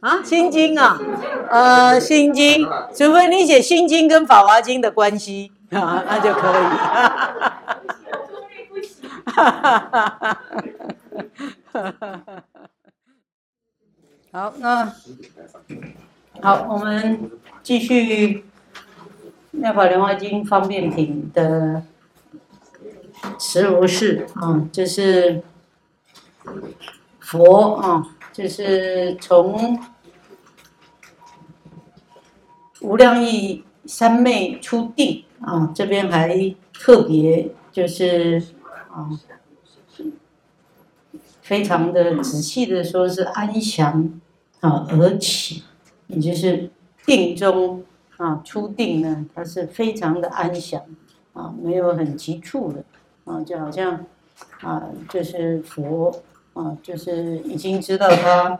[0.00, 0.98] 啊，心经啊，
[1.48, 5.50] 呃，心经，除非你写心经跟法华经的关系。
[5.70, 6.54] 啊，那就可以。
[14.30, 14.92] 好，那
[16.42, 17.30] 好，我们
[17.62, 18.38] 继续
[19.52, 21.82] 《妙法莲华经》方便品的
[23.38, 24.26] 十如是。
[24.34, 25.42] 啊，这是
[27.20, 29.80] 佛啊，就是从。
[32.80, 38.42] 无量义三昧出定啊，这边还特别就是
[38.90, 39.08] 啊，
[41.40, 44.20] 非常的仔细的说是安详
[44.60, 45.62] 啊而起，
[46.08, 46.68] 也就是
[47.06, 47.82] 定中
[48.18, 50.82] 啊出定呢，它是非常的安详
[51.32, 52.84] 啊，没有很急促的
[53.24, 54.04] 啊，就好像
[54.60, 56.14] 啊就是佛
[56.54, 58.58] 啊，就是已经知道他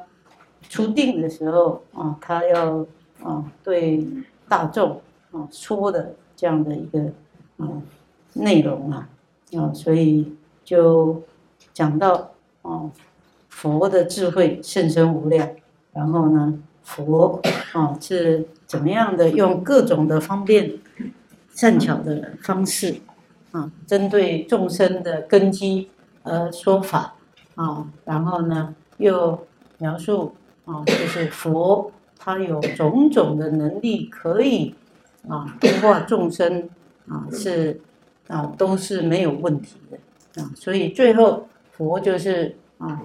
[0.69, 2.87] 出定的时候啊，他要。
[3.23, 4.06] 啊，对
[4.48, 5.00] 大众
[5.31, 7.00] 啊说的这样的一个
[7.56, 7.81] 啊
[8.34, 9.09] 内容啊
[9.56, 11.22] 啊，所以就
[11.72, 12.91] 讲到啊
[13.48, 15.48] 佛的智慧甚深无量，
[15.95, 17.41] 然后呢佛
[17.72, 20.72] 啊是怎么样的用各种的方便
[21.55, 22.97] 善巧的方式
[23.53, 25.89] 啊，针对众生的根基
[26.25, 27.14] 而说法
[27.55, 29.47] 啊，然后呢又
[29.78, 31.91] 描述啊就是佛。
[32.16, 34.74] 他有种种的能力，可以
[35.28, 36.70] 啊度化众生
[37.06, 37.78] 啊，是
[38.28, 40.50] 啊都是没有问题的啊。
[40.55, 43.02] 所以最后佛就是啊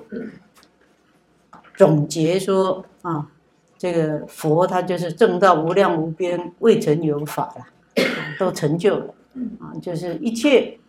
[1.75, 3.29] 总结说啊，
[3.77, 8.03] 这个佛他就是正道无量无边，未曾有法了，
[8.39, 9.13] 都成就了
[9.59, 9.75] 啊。
[9.81, 10.79] 就是一切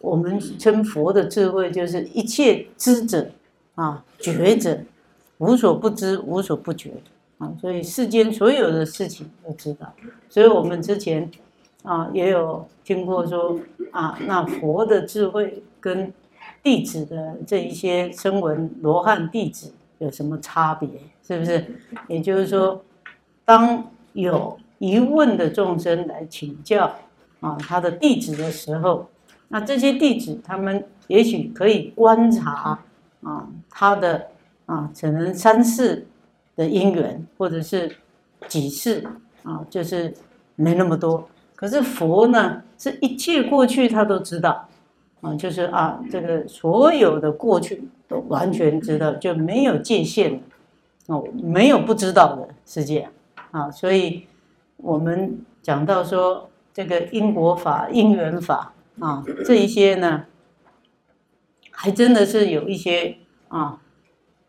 [0.00, 3.30] 我们称佛的智慧，就是一切知者
[3.74, 4.78] 啊觉者。
[5.38, 6.92] 无所不知，无所不觉
[7.38, 7.50] 啊！
[7.58, 9.90] 所以世间所有的事情都知道。
[10.28, 11.30] 所以我们之前
[11.82, 13.58] 啊也有听过说
[13.90, 16.12] 啊，那佛的智慧跟
[16.62, 20.86] 弟子的这一些声闻罗汉弟子有什么差别？
[21.26, 21.64] 是不是？
[22.06, 22.84] 也就是说，
[23.46, 23.82] 当
[24.12, 26.94] 有疑问的众生来请教
[27.40, 29.08] 啊他的弟子的时候，
[29.50, 32.80] 那这些弟子他们也许可以观察
[33.22, 34.26] 啊他的。
[34.66, 36.06] 啊，可能三世
[36.54, 37.90] 的因缘，或者是
[38.46, 39.04] 几世
[39.42, 40.14] 啊，就是
[40.54, 41.28] 没那么多。
[41.56, 44.68] 可是佛呢，是一切过去他都知道
[45.22, 50.40] 啊，就是啊，这个所有的过去都完全知道，就没有界限
[51.06, 53.08] 哦，没有不知道的世界
[53.50, 53.68] 啊。
[53.72, 54.24] 所以
[54.76, 60.24] 我们讲到说这个因果法、因缘法啊，这一些呢，
[61.70, 63.16] 还真的是有一些
[63.48, 63.80] 啊。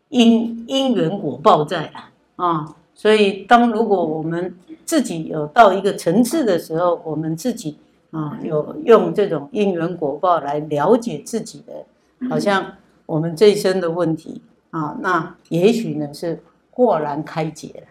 [0.08, 1.90] 因因缘果报在
[2.36, 4.54] 啊，所以当如果我们
[4.84, 7.78] 自己有到一个层次的时候，我们自己
[8.10, 12.74] 啊有用这种因缘果报来了解自己的，好像
[13.06, 17.82] 我们这一生的问题啊，那也许呢是豁然开解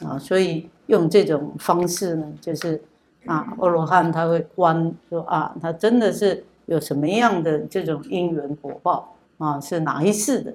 [0.00, 2.82] 了啊，所以用这种方式呢，就是
[3.26, 10.54] 啊，阿罗汉他会观说啊，他真的是有什么样的这种因缘果报啊，是哪一世的。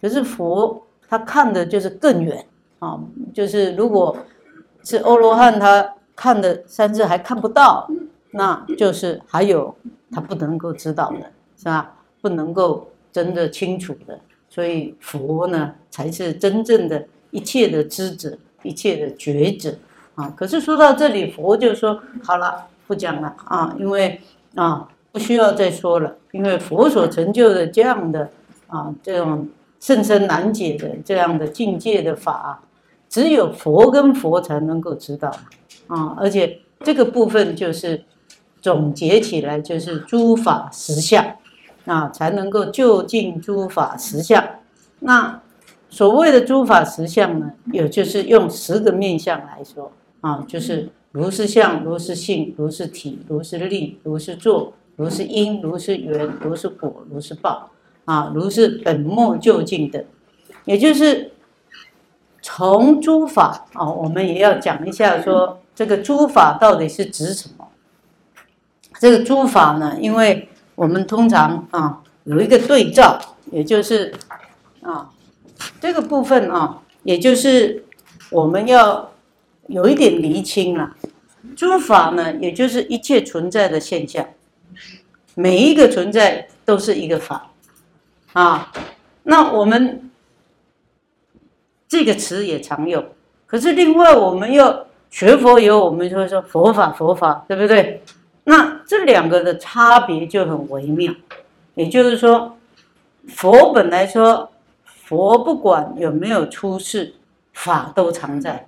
[0.00, 2.44] 可是佛他看的就是更远
[2.78, 3.00] 啊，
[3.32, 4.16] 就是如果
[4.82, 7.88] 是欧罗汉，他看的三世还看不到，
[8.32, 9.74] 那就是还有
[10.10, 11.96] 他不能够知道的，是吧？
[12.20, 14.18] 不能够真的清楚的，
[14.48, 19.74] 所以佛呢才是真正的一切的知者，一切的觉者
[20.14, 20.32] 啊。
[20.36, 24.20] 可是说到这里，佛就说好了，不讲了啊，因为
[24.54, 28.30] 啊不需要再说了，因为佛所成就的这样的
[28.68, 29.48] 啊这种。
[29.82, 32.62] 甚深难解的这样的境界的法，
[33.08, 35.28] 只有佛跟佛才能够知道
[35.88, 36.14] 啊！
[36.16, 38.04] 而且这个部分就是
[38.60, 41.26] 总结起来，就是诸法实相
[41.84, 44.40] 啊，才能够就近诸法实相。
[45.00, 45.40] 那
[45.90, 49.90] 所谓的诸法实相呢，有就是用十个面相来说
[50.22, 57.68] 啊，就是如是相、如是性、如是体、如是力、如是作、如是因、如是缘、如是果、如是报。
[58.04, 60.04] 啊，如是本末就近的，
[60.64, 61.30] 也就是
[62.42, 67.68] 从诸法啊，我们也要讲一下，说这个诸法到底是指什么？
[68.98, 73.20] 这个诸法呢，因为我们通常啊有一个对照，
[73.52, 74.12] 也就是
[74.82, 75.12] 啊
[75.80, 77.84] 这个部分啊，也就是
[78.30, 79.11] 我们要
[79.68, 80.96] 有一点厘清了，
[81.56, 84.26] 诸法呢，也就是一切存在的现象，
[85.34, 87.50] 每一个存在都是一个法。
[88.32, 88.72] 啊，
[89.24, 90.10] 那我们
[91.86, 93.04] 这个词也常用。
[93.46, 98.02] 可是另外，我们要学佛以后，我们就会说佛法佛法，对不对？
[98.44, 101.14] 那这两个的差别就很微妙。
[101.74, 102.56] 也就是说，
[103.28, 104.50] 佛本来说，
[104.84, 107.14] 佛不管有没有出世，
[107.52, 108.66] 法都常在，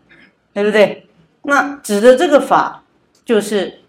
[0.54, 1.06] 对不对？
[1.42, 2.82] 那指的这个法，
[3.26, 3.80] 就是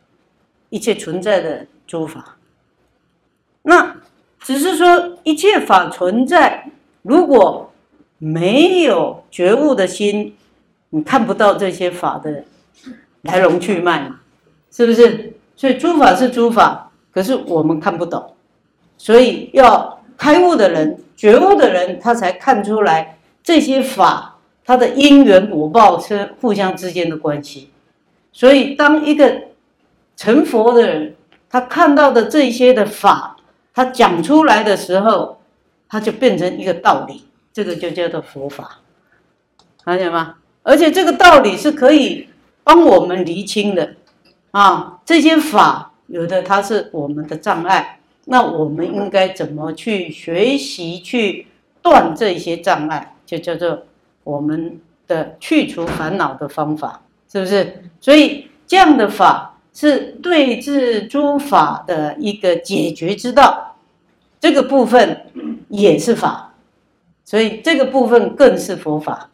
[0.69, 2.35] 一切存在的诸法。
[3.61, 3.95] 那
[4.39, 6.69] 只是说一切法存在，
[7.03, 7.71] 如果
[8.17, 10.35] 没有觉悟的心。
[10.91, 12.45] 你看不到这些法的
[13.23, 14.21] 来龙去脉嘛？
[14.71, 15.33] 是不是？
[15.57, 18.33] 所以诸法是诸法，可是我们看不懂，
[18.97, 24.34] 所以要开悟的人、觉悟的人，他才看出来这些法
[24.65, 27.69] 它的因缘果报是互相之间的关系。
[28.31, 29.43] 所以，当一个
[30.17, 31.15] 成佛的人，
[31.49, 33.37] 他看到的这些的法，
[33.73, 35.39] 他讲出来的时候，
[35.87, 37.23] 他就变成一个道理，
[37.53, 38.79] 这个就叫做佛法，
[39.85, 40.35] 看见吗？
[40.63, 42.27] 而且这个道理是可以
[42.63, 43.95] 帮我们厘清的，
[44.51, 51.47] 啊，这些法有的它是我们的障碍，那我们应该怎么去学习去
[51.81, 53.83] 断这些障碍，就叫做
[54.25, 57.01] 我们的去除烦恼的方法，
[57.31, 57.81] 是不是？
[58.01, 63.77] 所以这样的法是对治诸法的一个解决之道，
[64.41, 65.27] 这个部分
[65.69, 66.53] 也是法，
[67.23, 69.29] 所以这个部分更是佛法。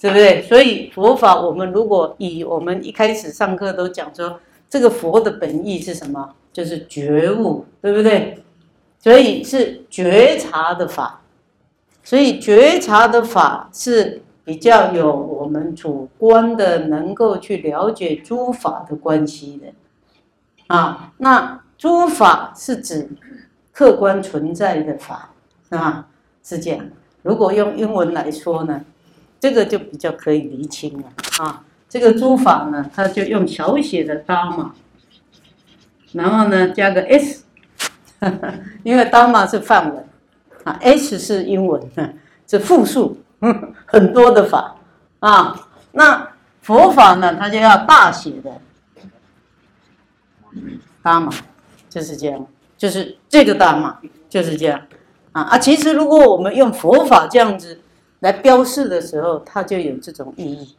[0.00, 0.40] 对不对？
[0.42, 4.38] 所以佛法，我们如果以我们一开始上课都讲说，
[4.70, 6.36] 这个佛的本意是什么？
[6.52, 8.38] 就是觉悟，对不对？
[9.00, 11.20] 所以是觉察的法，
[12.08, 21.12] 所以觉察的法是比较有我们主观的，能够去了解诸法的关系的啊。
[21.18, 23.10] 那诸法是指
[23.72, 25.34] 客观存在的法，
[25.68, 26.06] 啊，
[26.42, 26.86] 是这样。
[27.20, 28.82] 如果用英文来说呢？
[29.38, 31.12] 这个就比较可以厘清了
[31.44, 31.62] 啊。
[31.90, 34.70] 这个诸法呢，它就用小写的 dharma，
[36.12, 37.44] 然后呢加个 s，
[38.82, 40.07] 因为 dharma 是梵文
[40.68, 41.80] 啊，s 是英文，
[42.46, 43.16] 是复数，
[43.86, 44.76] 很多的法
[45.20, 45.68] 啊。
[45.92, 46.30] 那
[46.62, 48.60] 佛法呢，它就要大写的
[51.02, 51.32] dharma，
[51.88, 53.94] 就是这样，就是这个 dharma
[54.28, 54.80] 就是这样
[55.32, 55.58] 啊啊。
[55.58, 57.80] 其实如果我们用佛法这样子。
[58.20, 60.74] 来标示的时候，它就有这种意义，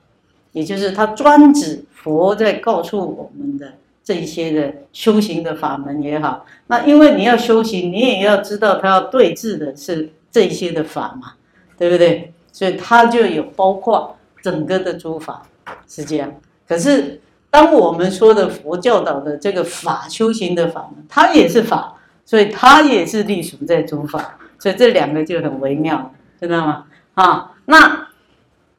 [0.51, 3.75] 也就是它专指佛在告诉我们的
[4.09, 6.43] 这一些的修行的法门也好。
[6.65, 11.33] 那因为你要修行，你也要知道它要对治的是这一些的法嘛，
[11.77, 12.33] 对不对？
[12.51, 15.43] 所以它就有包括整个的诸法
[15.87, 16.33] 是这样。
[16.67, 17.21] 可是
[17.51, 21.95] 当我们说的佛教导的这个法修行的法门，它也是法，
[22.25, 26.85] 所以它也是隶属在诸法，所以这两个就很微妙，知道吗？
[27.13, 28.07] 啊，那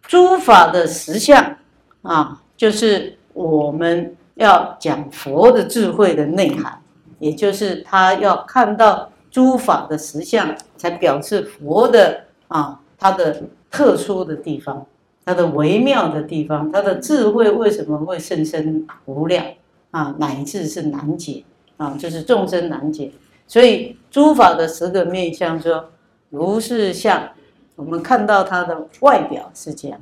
[0.02, 1.56] 诸法的实相
[2.02, 6.80] 啊，就是我们要讲佛的智慧的内涵，
[7.18, 14.86] 也就是他要看到诸法的实相，才表示佛的啊，他的特殊的地方，
[15.24, 19.44] 他的微妙的地方，他的智慧为什么会甚深无量
[19.90, 21.44] 啊，乃至是难解
[21.76, 23.12] 啊，就是众生难解，
[23.46, 25.90] 所以诸法的十个面相说，
[26.30, 27.28] 如是相。
[27.76, 29.98] 我们看到它的外表是这样，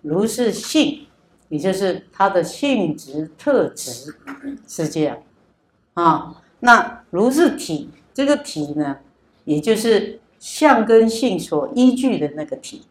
[0.00, 1.00] 如是性，
[1.52, 4.16] 也就是它的性质特质
[4.66, 5.18] 是这样
[5.92, 6.34] 啊。
[6.60, 8.96] 那如是体，这个体呢，
[9.44, 12.86] 也就是相跟性所依据的那个体。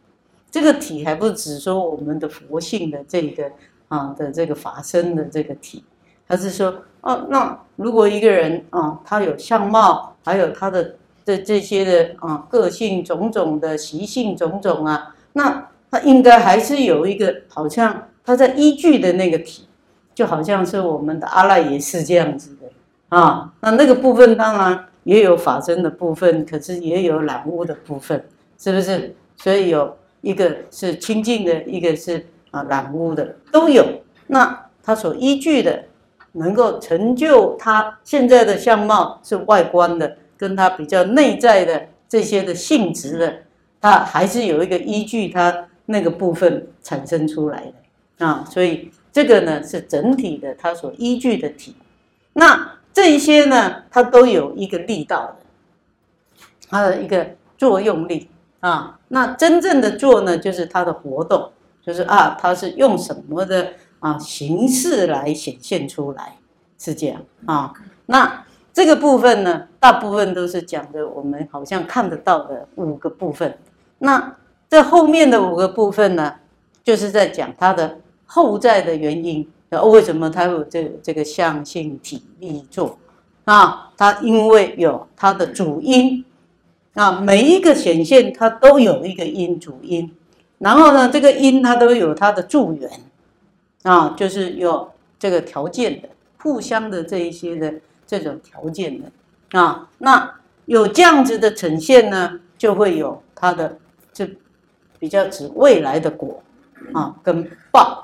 [0.51, 3.51] 这个体还不只说我们的佛性的这个
[3.88, 5.84] 啊的这个法身的这个体，
[6.27, 10.96] 他是说哦，那如果一个人啊，他有相貌，还有他的。
[11.24, 19.68] 这这些的啊，个性种种的习性种种啊，那他应该还是有一个，好像他在依据的那个体，
[20.13, 23.51] 就好像是我们的阿赖耶识这样子的啊。
[23.62, 28.24] 那那个部分当然也有法身的部分，可是也有染污的部分，
[28.58, 29.16] 是不是？
[29.38, 33.86] 所以有一个是清净的，一个是啊染污的，都有。
[34.28, 35.84] 那他所依据的，
[36.34, 40.18] 能够成就他现在的相貌是外观的。
[40.42, 43.32] 跟他比较内在的这些的性质的，
[43.80, 47.74] 它还是有一个依据，它那个部分产生出来的
[48.22, 51.75] 啊，所以这个呢是整体的它所依据的体。
[52.34, 58.30] 那这些呢，它都有一个力道的，它的一个作用力
[58.62, 59.00] 啊。
[59.10, 61.51] 那真正的做呢，就是它的活动，
[61.82, 66.38] 就是啊，它是用什么的啊形式来显现出来，
[66.78, 67.74] 是这样啊。
[68.06, 68.46] 那。
[68.74, 73.58] 这个部分呢，大部分都是讲的我们好像看得到的五个部分。
[74.00, 74.38] 那
[74.70, 76.36] 这后面的五个部分呢，
[76.82, 77.98] 就是在讲它的
[78.31, 79.47] 后在的原因。
[79.89, 82.97] 为什么它有这这个相性体力作
[83.45, 83.89] 啊？
[83.95, 86.25] 它因为有它的主因
[86.93, 90.11] 啊，每一个显现它都有一个因主因，
[90.57, 92.91] 然后呢，这个因它都有它的助缘
[93.83, 96.09] 啊，就是有这个条件的，
[96.41, 97.73] 互相的这一些的
[98.05, 99.88] 这种条件的啊。
[100.00, 100.35] 那
[100.65, 103.77] 有这样子的呈现呢，就会有它的
[104.11, 104.29] 这
[105.00, 106.43] 比较指未来的果
[106.91, 108.00] 啊跟报。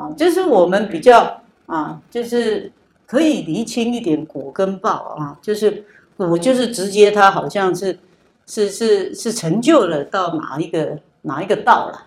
[0.00, 2.72] 啊，就是我们比较啊，就是
[3.04, 5.84] 可以厘清一点果跟报啊，就是
[6.16, 7.98] 果就是直接它好像是
[8.46, 12.06] 是是是成就了到哪一个哪一个道了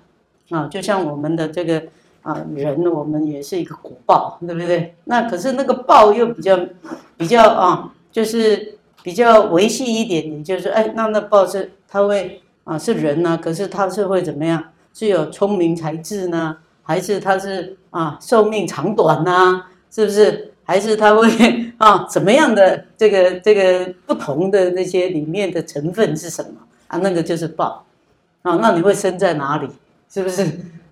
[0.50, 1.83] 啊，就像我们的这个
[2.23, 4.95] 啊人，我们也是一个果报，对不对？
[5.03, 6.59] 那可是那个报又比较
[7.15, 14.71] 比较啊，就是比较维系一点，也就是哎，那那报是他会啊是人呢，可是他是会怎么样？
[14.95, 16.57] 是有聪明才智呢？
[16.85, 20.50] 还是他是啊，寿命长短呐，是不是？
[20.65, 21.27] 还是他会
[21.77, 26.51] 啊，怎么样的这个这个不同的那些里面的成分是什么
[26.88, 26.97] 啊？
[27.03, 27.85] 那个就是报
[28.43, 28.55] 啊。
[28.62, 29.67] 那你会生在哪里？
[30.09, 30.41] 是不是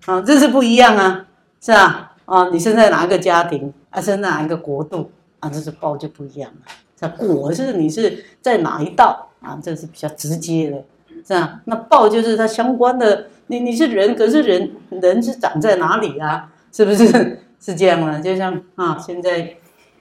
[0.04, 0.20] 啊？
[0.20, 1.26] 这是不一样啊，
[1.60, 2.12] 是啊？
[2.26, 3.98] 啊，你生在哪一个家庭啊？
[3.98, 5.48] 生在哪一个国度啊？
[5.48, 7.08] 这是报就不一样了。
[7.16, 9.58] 果是你是在哪一道啊？
[9.62, 10.84] 这是比较直接的，
[11.26, 11.60] 是吧？
[11.64, 13.26] 那报就是它相关的。
[13.48, 16.51] 你你是人，可是人人是长在哪里啊？
[16.72, 17.06] 是不是
[17.60, 18.18] 是这样啊？
[18.18, 19.54] 就像啊，现在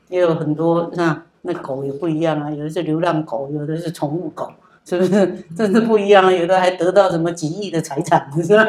[0.08, 4.50] 也有很多啊，那狗也不一样啊，有的是流浪狗，有的是宠物狗，
[4.86, 5.46] 是不是？
[5.56, 6.32] 真是不一样啊！
[6.32, 8.66] 有的还得到什么几亿的财产，是吧？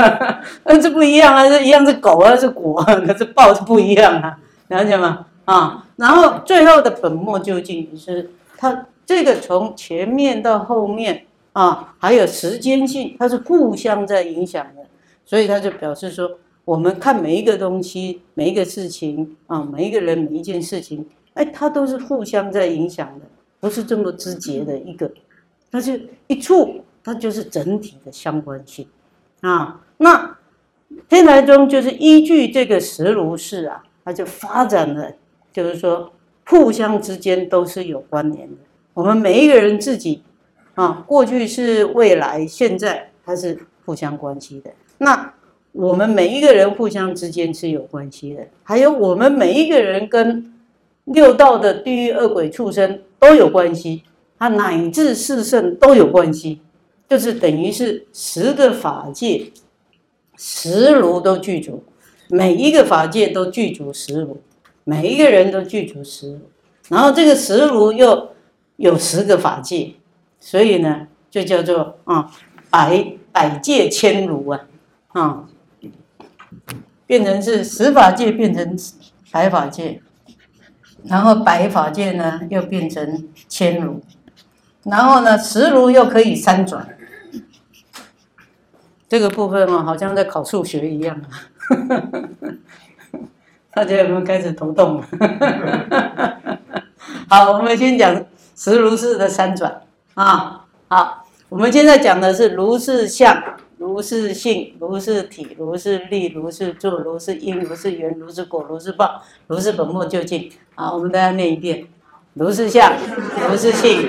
[0.64, 5.26] 那这不一样啊，这一样是狗啊，是果，可是报是不一样啊，了解吗？
[5.44, 11.24] 啊，然后最后的本末究竟是它这个从前面到后面。
[11.54, 14.86] 啊，还有时间性，它是互相在影响的，
[15.26, 23.26] 所以他就表示说，我们看每一个东西、每一个事情啊，每一个人、每一件事情，哎，它都是互相在影响的，
[23.60, 25.10] 不是这么直接的一个，
[25.70, 28.86] 它是一处，它就是整体的相关性
[29.40, 29.80] 啊。
[29.98, 30.36] 那
[31.08, 35.12] 天台宗就是依据这个实如是啊，它就发展了，
[35.52, 36.12] 就是说
[36.46, 38.56] 互相之间都是有关联的，
[38.94, 40.22] 我们每一个人自己。
[40.74, 44.72] 啊，过去是未来，现在它是互相关系的。
[44.96, 45.34] 那
[45.72, 50.54] 我们每一个人互相之间是有关系的，还有我们每一个人跟
[51.04, 54.02] 六道的地狱恶鬼畜生都有关系，
[54.38, 56.60] 它乃至四圣都有关系，
[57.08, 59.50] 就是等于是十个法界
[60.36, 61.82] 十如都具足，
[62.28, 64.38] 每一个法界都具足十如，
[64.84, 66.40] 每一个人都具足十如，
[66.88, 68.30] 然后这个十如又
[68.76, 69.94] 有十个法界。
[70.44, 72.28] 所以呢，就叫做啊，
[72.68, 74.66] 百百界千如啊，
[75.12, 75.48] 啊，
[77.06, 78.76] 变成是十法界变成
[79.30, 80.00] 百法界，
[81.04, 84.00] 然后百法界呢又变成千如，
[84.84, 86.88] 然后呢十如又可以三转，
[89.08, 91.20] 这个部分哦，好像在考数学一样，
[93.72, 95.02] 大家有没有开始头痛？
[97.28, 99.82] 好，我们先讲十如是的三转。
[100.14, 103.42] 啊，好，我们现在讲的是如是相、
[103.82, 110.48] 如是性、如是体、如是力、如是作、如是因、如是缘、如是果、如是报、如是本末究竟。
[110.76, 111.84] 好，我们大家念一遍：
[112.34, 112.92] 如是相、
[113.50, 114.02] 如是性、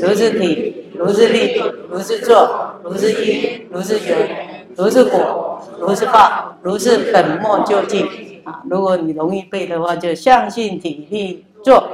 [0.00, 8.04] 如是体、如是力、如是作、如是因、如是缘、如是果、如是报、如是本末究竟。
[8.42, 11.90] 啊，如果你容易背的话，就相性体力作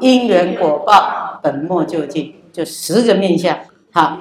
[0.00, 2.32] 因缘果报本末究竟。
[2.50, 3.58] 就十个面相，
[3.92, 4.20] 好，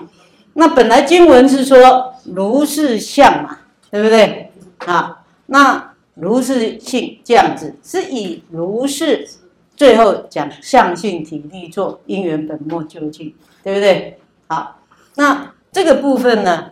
[0.53, 3.59] 那本来经文是说如是相嘛，
[3.89, 4.51] 对不对？
[4.79, 9.27] 啊，那如是性这样子，是以如是
[9.75, 14.19] 最后讲相性体力作因缘本末究竟，对不对？
[14.47, 14.79] 好，
[15.15, 16.71] 那这个部分呢，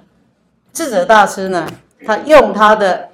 [0.74, 1.68] 智者大师呢，
[2.06, 3.10] 他用他的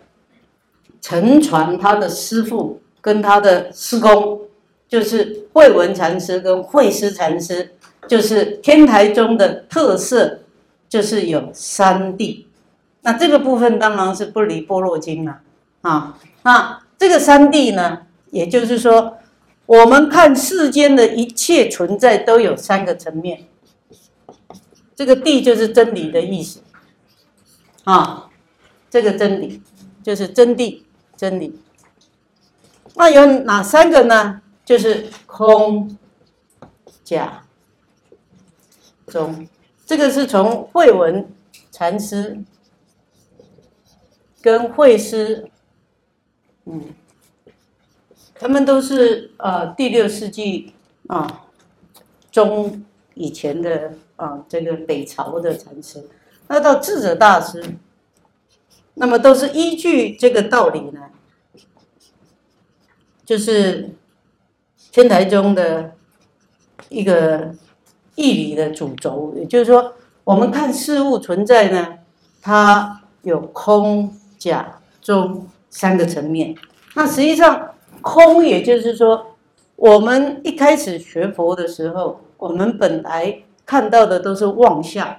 [1.01, 4.41] 承传他的师父跟他的师公，
[4.87, 7.71] 就是慧文禅师跟慧师禅师。
[8.07, 10.41] 就是天台宗的特色，
[10.95, 12.45] 就是有三谛。
[13.01, 15.41] 那这个部分当然是不离般若经了
[15.81, 16.17] 啊。
[16.43, 19.17] 那这个三谛呢，也就是说，
[19.65, 23.43] 我们看世间的一切存在都有三个层面。
[24.95, 26.61] 这个谛就是真理的意思
[27.83, 28.29] 啊。
[28.89, 29.61] 这个真理
[30.01, 30.83] 就是真谛，
[31.17, 31.59] 真理。
[32.93, 34.41] 那有哪三个呢？
[34.63, 35.97] 就是空、
[37.03, 37.41] 假。
[39.07, 39.47] 中，
[39.85, 41.29] 这个是从慧文
[41.71, 42.39] 禅师
[44.41, 45.49] 跟慧师，
[46.65, 46.93] 嗯，
[48.33, 50.73] 他们都是呃第六世纪
[51.07, 51.45] 啊
[52.31, 56.09] 中以前的啊这个北朝的禅师，
[56.47, 57.63] 那到智者大师，
[58.95, 61.11] 那么都是依据这个道理呢，
[63.23, 63.91] 就是
[64.91, 65.95] 天台宗的
[66.89, 67.55] 一个
[68.15, 69.93] 义理的主轴，也就是说，
[70.23, 71.99] 我们看事物存在呢，
[72.41, 74.13] 它有空。
[74.37, 76.53] 假中三个层面，
[76.93, 77.69] 那实际上
[78.01, 79.25] 空，也就是说，
[79.75, 85.15] 我们一开始学佛的时候，我们本来看到的都是妄象，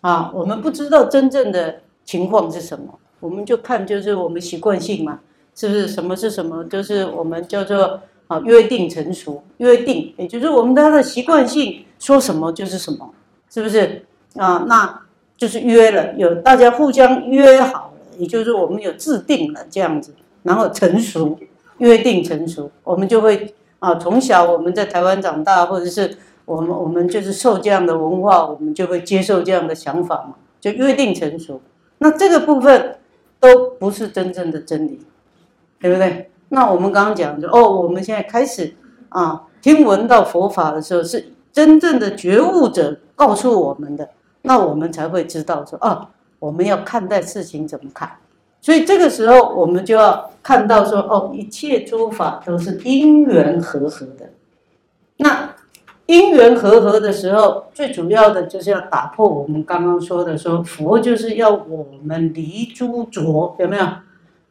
[0.00, 5.20] 啊，我们不知道真正的情况是什么，我们就看就是我们习惯性嘛，
[5.54, 5.86] 是不是？
[5.86, 6.64] 什么是什么？
[6.64, 13.14] 就是我们叫做啊约定成熟，约定，也就是我们他的习惯性说什么就是什么，
[13.50, 14.04] 是不是？
[14.36, 15.02] 啊，那
[15.36, 17.92] 就是约了，有大家互相约好了。
[18.18, 21.38] 也就是我们有制定了这样子，然后成熟，
[21.78, 26.16] 约定成熟，我们就会啊，从小我们在台湾长大，或者是
[26.46, 31.60] 我们我们就是受这样的文化，我们就会接受这样的想法嘛，就约定成熟。
[31.98, 32.96] 那这个部分
[33.38, 35.00] 都不是真正的真理，
[35.78, 36.30] 对不对？
[36.48, 38.74] 那我们刚刚讲的哦，我们现在开始
[39.08, 44.08] 啊，听闻到佛法的时候，是真正的觉悟者告诉我们的，
[44.42, 46.10] 那我们才会知道说啊。
[46.38, 48.10] 我们要看待事情怎么看？
[48.60, 54.30] 所以这个时候，我们就要看到说，哦，一切诸法都是因缘和合的。
[55.16, 55.54] 那
[56.04, 63.86] 因缘和合的时候，最主要的就是要打破我们刚刚说的，说佛就是要我们离诸浊，有没有？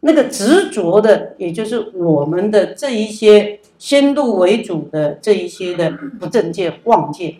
[0.05, 7.35] 那个执着的，也就是我们的这一些先入为主的这一些的不正见、妄见、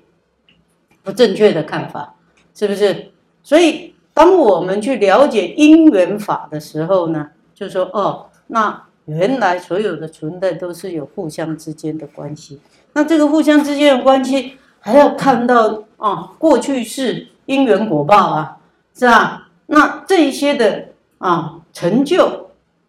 [1.03, 2.15] 不正确的看法，
[2.53, 3.11] 是不是？
[3.41, 3.93] 所以。
[4.15, 12.61] 当我们去了解因缘法的时候呢，就说哦，那原来所有的存在都是有互相之间的关系。
[12.93, 18.57] 那这个互相之间的关系，还要看到啊，过去是因缘果报啊，
[18.97, 19.49] 是吧？
[19.65, 20.85] 那这一些的
[21.17, 22.44] 啊成就，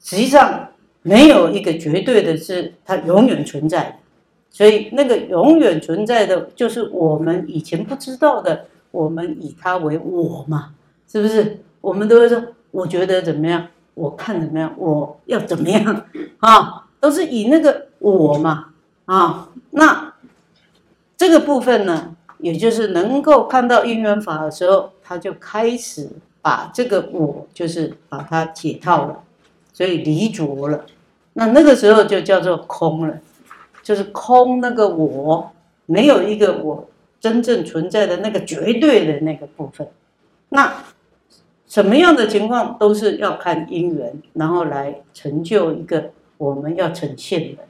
[0.06, 0.68] 实际上
[1.02, 3.98] 没有一个绝对的是它永远存在，
[4.50, 10.74] 所以那个永远存在的就是我们以前不知道的，我们以它为我嘛。
[11.08, 12.40] 是不是我们都会说？
[12.70, 13.66] 我觉得怎么样？
[13.94, 14.72] 我看怎么样？
[14.78, 16.06] 我要怎么样？
[16.38, 18.66] 啊，都是以那个我嘛
[19.06, 19.48] 啊。
[19.72, 20.14] 那
[21.16, 29.24] 这个部分呢，也就是能够看到因缘法的时候，他就开始把这个我，就是把它解套了，
[29.76, 30.86] 所以离着了。
[31.34, 33.18] 那那个时候就叫做空了，
[33.82, 35.50] 就是空那个我，
[35.84, 36.88] 没有一个我
[37.20, 39.86] 真正存在的那个绝对的那个部分。
[40.48, 40.82] 那
[41.66, 47.62] 什么样的情况都是要看因缘，然后来成就一个我们要呈现的，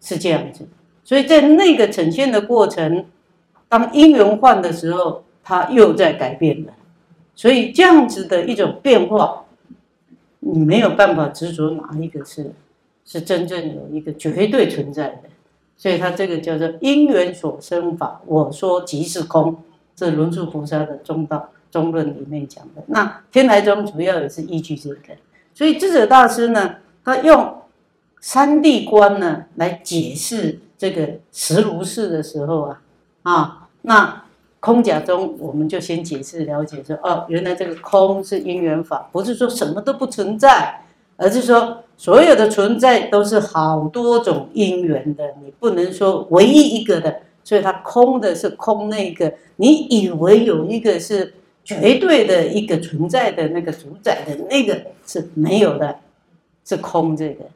[0.00, 0.66] 是这样子。
[1.04, 3.04] 所以在那个呈现的过程，
[3.68, 6.72] 当因缘换的时候，它又在改变了。
[7.36, 9.43] 所以这样子的一种变化，
[10.52, 12.52] 你没有办法执着哪一个是
[13.04, 15.22] 是真正有一个绝对存在的。
[15.76, 19.56] 所以它这个叫做因缘所生法，我说即是空，
[19.96, 21.50] 这轮住菩萨的中道。
[21.70, 25.12] 中论里面讲的，那天台宗主要也是依据这个，
[25.52, 27.62] 所以智者大师呢，他用
[28.20, 32.82] 三谛观呢来解释这个实如是的时候啊，
[33.24, 34.23] 啊，那
[34.64, 40.80] 空假中我们就先解释了解说，哦，原来这个空是因缘法，不是说什么都不存在，
[41.16, 51.34] 而是说所有的存在都是好多种因缘的，你不能说唯一一个的，所以它空的是空那个，你以为有一个是。
[51.66, 55.96] 绝对的一个存在的那个主宰的那个是没有的，
[56.62, 57.46] 是空这个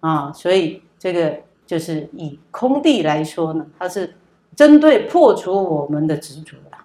[0.00, 4.14] 啊，所以这个就是以空地来说呢，它是
[4.54, 6.78] 针对破除我们的执着的。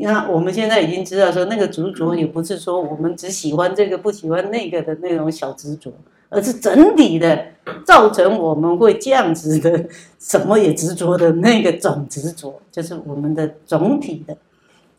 [0.00, 5.92] 你看，我们现在已经知道说，那个执着也不是说我们只喜欢这个不喜欢那个的那种小执着，
[6.28, 7.46] 而是整体的
[7.84, 9.88] 造成我们会这样子的
[10.20, 14.36] 什么也执着的那个总执着，就是我们的总体的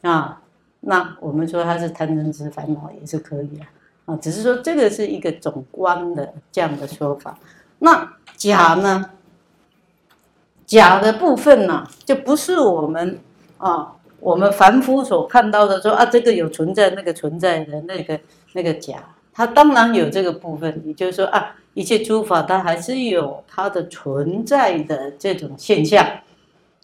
[0.01, 0.41] 啊。
[0.81, 3.61] 那我们说它是贪嗔痴烦恼也是可以的，
[4.03, 7.39] 啊，只是说这个是一个总观的这样的说法。
[7.79, 9.11] 那假呢？
[10.69, 13.19] 假的部分呢，就不是我们
[13.57, 18.19] 啊，我们凡夫所看到的说啊，这个有存在，那个存在的那个
[18.53, 19.03] 那个假，
[19.33, 20.79] 它当然有这个部分。
[20.85, 26.07] 也就是说啊，一切诸法它还是有它的存在的这种现象。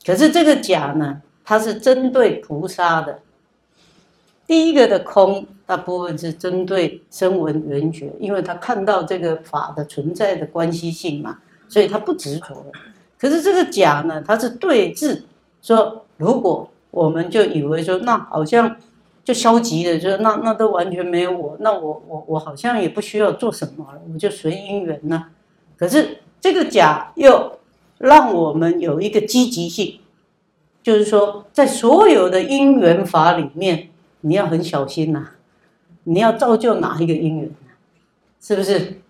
[0.03, 3.19] 可是这个假呢，它是针对菩萨的。
[4.47, 11.37] 第一个的空，大部分是针对声闻缘觉，因为他看到这个法的存在的关系性嘛，
[11.69, 12.65] 所以他不执着。
[13.25, 15.23] 可是这个假呢，它是对峙，
[15.63, 18.75] 说如果我们就以为说，那好像
[19.23, 25.25] 就消极的，就那那都完全没有我，那我我我好像也不需要做什么了，我就随因缘呢。
[25.75, 27.57] 可是这个假又
[27.97, 29.99] 让我们有一个积极性，
[30.83, 33.89] 就是说在所有的因缘法里面。
[34.27, 35.23] 你要很小心呐，
[36.05, 37.51] 你要造就哪一个因缘
[38.41, 39.01] 是不是？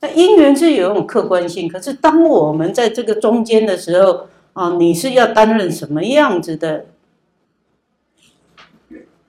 [0.00, 6.86] 那因缘是有一种客观性，可是当我们在这个中间的时候啊，你是要担任什么样子的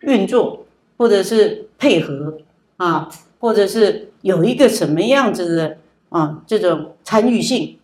[0.01, 0.65] 运作，
[0.97, 2.37] 或者是配合
[2.77, 5.77] 啊，或者是有一个什么样子的
[6.09, 7.77] 啊这种参与性，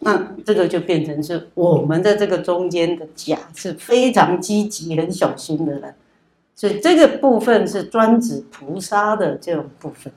[0.00, 5.94] 那这个就变成是我们在这个中间的假是非常积极、很小心的人。
[6.56, 10.12] 所以这个部分是专指菩萨的这种部分，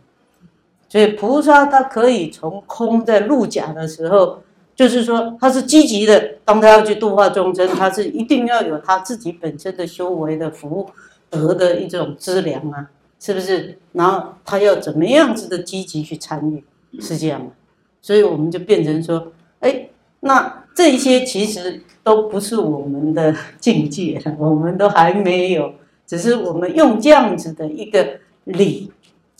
[0.89, 4.39] 所以菩萨他可以从空在入假的时候，
[4.75, 10.89] 就是说他是积极的，当他要去度化众生，他是一定要有他自己本身的修为的福
[11.29, 13.77] 德的一种资粮啊，是不是？
[13.93, 16.63] 然后他要怎么样子的积极去参与，
[17.01, 17.51] 是这样。
[18.01, 19.89] 所以我们就变成说，哎，
[20.21, 25.73] 那这些其实都不是我们的境界，我们都还没有。
[26.05, 28.89] 只是我们用这样子的一个理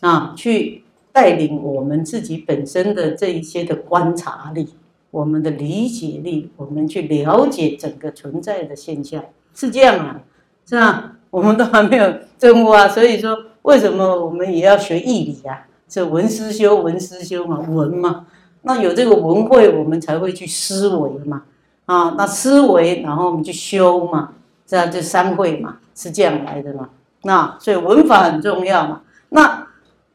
[0.02, 0.84] 啊，去
[1.18, 4.76] 带领我们自己本身的这一些的观察力，
[5.10, 9.24] 我们的理解力，我们去了解整个存在的现象，
[9.56, 10.22] 是这样啊，
[10.64, 11.14] 是吧？
[11.32, 15.66] 我们都还没有证悟啊，所以说为什么我们也要学义理啊？
[15.88, 18.28] 这文思修，文思修嘛，文嘛，
[18.62, 21.46] 那有这个文会，我们才会去思维嘛，
[21.88, 24.34] 啊，那思维，然后我们去修嘛，
[24.68, 25.80] 这样就三会嘛。
[25.96, 26.90] 是这样来的嘛？
[27.24, 29.02] 那所以文法很重要嘛？
[29.30, 29.67] 那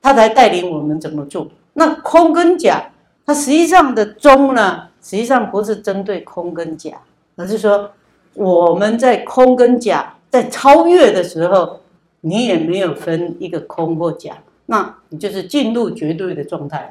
[0.03, 1.49] 他才带领我们怎么做？
[1.75, 2.91] 那空跟假，
[3.25, 7.01] 它实际上的中呢，实际上不是针对空跟假，
[7.37, 7.93] 而是说
[8.35, 11.81] 我们在空跟假在超越的时候，
[12.21, 16.91] 你也没有分一个空或假，那你就是进入绝对的状态了，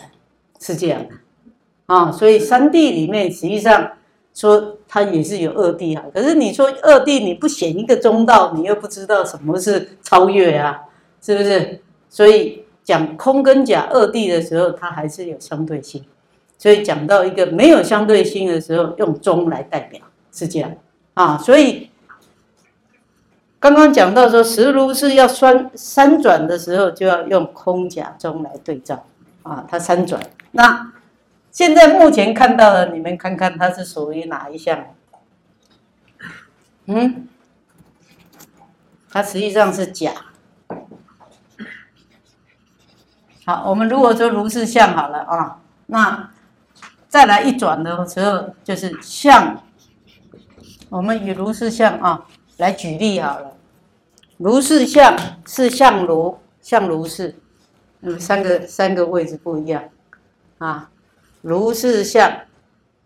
[0.59, 1.15] 是这样的
[1.85, 2.11] 啊。
[2.11, 3.91] 所以三谛里面实际上。
[4.33, 10.83] 说它也是有二谛哈，可是你说二谛你不显一个中道，你又不知道什么是超越啊，
[11.21, 11.81] 是不是？
[12.07, 16.03] 所以讲空跟假二谛的时候，它还是有相对性。
[16.57, 20.73] 所以讲到一个没有相对性的时候，用中来代表是这样
[21.13, 21.37] 啊。
[21.37, 21.89] 所以
[23.59, 29.05] 刚刚讲到说实如是要三三转的时候，就要用空假中来对照
[29.43, 30.93] 啊，它三转那。
[31.53, 34.85] 现在目前看到的，你们看看它是属于哪一项？
[36.85, 37.27] 嗯，
[39.09, 40.13] 它实际上是假。
[43.45, 46.29] 好，我们如果说如是相好了啊，那
[47.09, 49.61] 再来一转的时候就是相。
[50.89, 52.25] 我们以如是相啊
[52.57, 53.53] 来举例好了，
[54.37, 57.35] 如是相是相如相如是，
[58.01, 59.83] 嗯，三个三个位置不一样
[60.57, 60.89] 啊。
[61.41, 62.31] 如是相，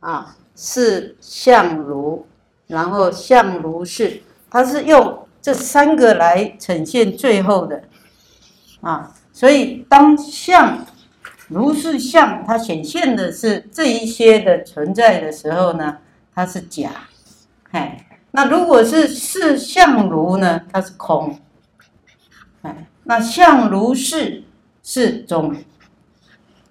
[0.01, 2.27] 啊，是相如，
[2.67, 7.83] 然后相如是，它是用这三个来呈现最后的，
[8.81, 10.85] 啊，所以当相
[11.49, 15.97] 如是相，它显现的是这一些的存在的时候呢，
[16.33, 16.89] 它是假，
[17.71, 21.37] 哎，那如果是是相如呢，它是空，
[22.61, 24.45] 哎，那相如是
[24.81, 25.53] 是中，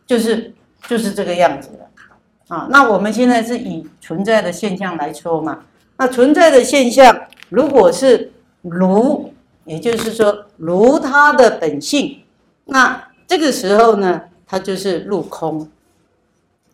[0.06, 0.54] 就是。
[0.86, 5.60] 就是这个样子的，啊，那我们现在是以存在的现象来说嘛，
[5.96, 9.32] 那存在的现象如果是如，
[9.64, 12.22] 也就是说如它的本性，
[12.64, 15.70] 那这个时候呢，它就是入空，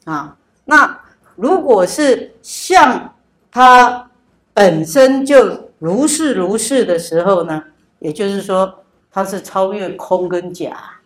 [0.05, 1.01] 啊，那
[1.37, 3.15] 如果是像
[3.51, 4.11] 它
[4.53, 7.65] 本身就如是如是的时候呢，
[7.99, 11.01] 也就是说它是超越空跟假，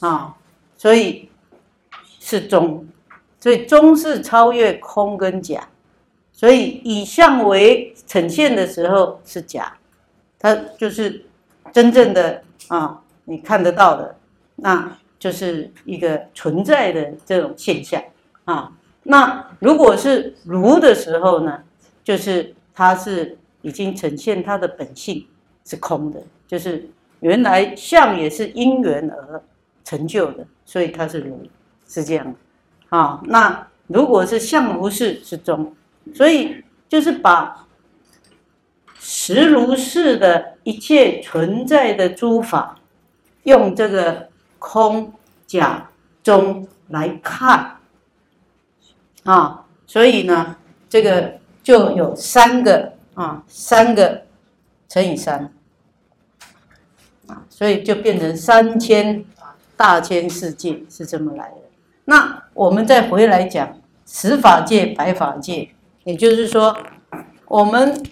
[0.00, 0.36] 啊，
[0.76, 1.28] 所以。
[2.24, 2.86] 是中，
[3.40, 5.68] 所以中是超越空跟假，
[6.32, 9.76] 所以以相为呈现的时候是假，
[10.38, 11.24] 它就是
[11.72, 14.16] 真正的啊，你看得到的，
[14.56, 18.02] 那就是一个存在的这种现象
[18.44, 18.72] 啊。
[19.02, 21.62] 那如果是如的时候呢，
[22.04, 25.26] 就是它是已经呈现它的本性
[25.64, 26.88] 是空的，就是
[27.20, 29.42] 原来相也是因缘而
[29.84, 31.40] 成就的，所以它是如。
[31.88, 32.34] 是这样，
[32.88, 35.74] 啊，那如果是相如是是中，
[36.14, 37.66] 所以就是把
[38.98, 42.78] 实如是的一切存在的诸法，
[43.44, 44.28] 用这个
[44.58, 45.12] 空
[45.46, 45.90] 假
[46.22, 47.76] 中来看
[49.24, 50.56] 啊，所以呢，
[50.88, 54.22] 这个就有三个啊，三个
[54.88, 55.52] 乘以三
[57.26, 59.24] 啊，所以就变成三千
[59.76, 61.56] 大千世界是这么来的。
[62.04, 65.70] 那我们再回来讲十法界、百法界，
[66.04, 66.76] 也就是说，
[67.46, 68.02] 我们。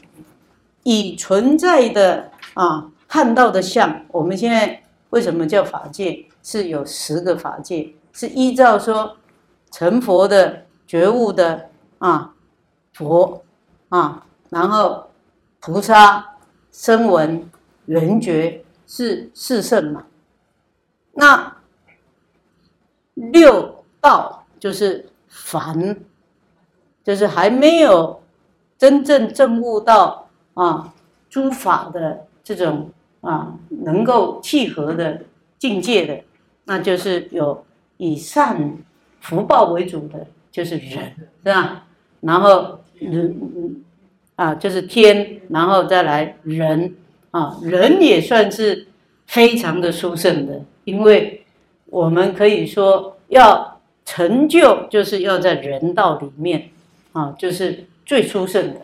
[0.82, 6.26] 已存在的啊，看到的相，我们现在为什么叫法界？
[6.42, 9.16] 是有十个法界，是依照说
[9.70, 12.34] 成佛的觉悟的啊
[12.94, 13.42] 佛
[13.90, 15.10] 啊，然后
[15.60, 16.36] 菩萨、
[16.72, 17.48] 声闻、
[17.86, 20.06] 缘觉是四圣嘛。
[21.12, 21.56] 那
[23.14, 25.96] 六道就是凡，
[27.04, 28.22] 就是还没有
[28.78, 30.26] 真正证悟到。
[30.54, 30.92] 啊，
[31.30, 35.22] 诸法的这种啊，能够契合的
[35.58, 36.20] 境界的，
[36.64, 37.64] 那就是有
[37.98, 38.78] 以善
[39.20, 41.86] 福报为主的，就是人，是吧？
[42.20, 43.82] 然后人
[44.36, 46.94] 啊，就是天，然后再来人
[47.30, 48.86] 啊，人也算是
[49.26, 51.44] 非常的殊胜的，因为
[51.86, 56.70] 我们可以说要成就，就是要在人道里面
[57.12, 58.80] 啊，就是最殊胜的，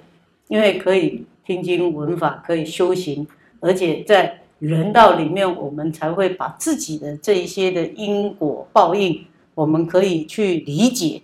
[0.49, 1.25] 因为可以。
[1.47, 3.25] 听经闻法可以修行，
[3.61, 11.23] 而且在人道里面，我们才会把自己的这一些的因果报应，我们可以去理解，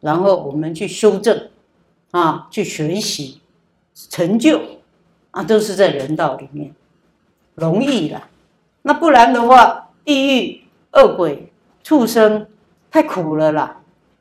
[0.00, 1.48] 然后我们去修正，
[2.10, 3.40] 啊，去学习，
[3.94, 4.60] 成就，
[5.30, 6.74] 啊，都是在人道里面，
[7.54, 8.28] 容易了。
[8.82, 10.60] 那不然的话，地狱、
[10.92, 11.50] 恶鬼、
[11.82, 12.46] 畜生
[12.90, 13.80] 太苦了啦，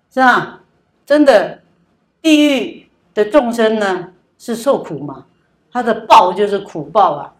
[0.09, 0.61] 是吧？
[1.05, 1.59] 真的，
[2.21, 5.25] 地狱的众生呢，是受苦嘛？
[5.69, 7.33] 他的报就是苦报啊，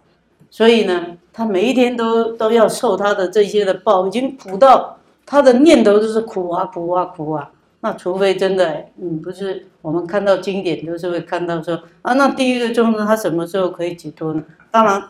[0.54, 7.50] 所以呢，他每一天都都要受他的这些的报，已经苦到他的念头都是苦啊苦啊苦啊。
[7.80, 14.44] 那除非真的，嗯，不是我们看到经典都是会看到说啊，那第一个众生他什么时候可以解脱呢？
[14.70, 15.04] 当然，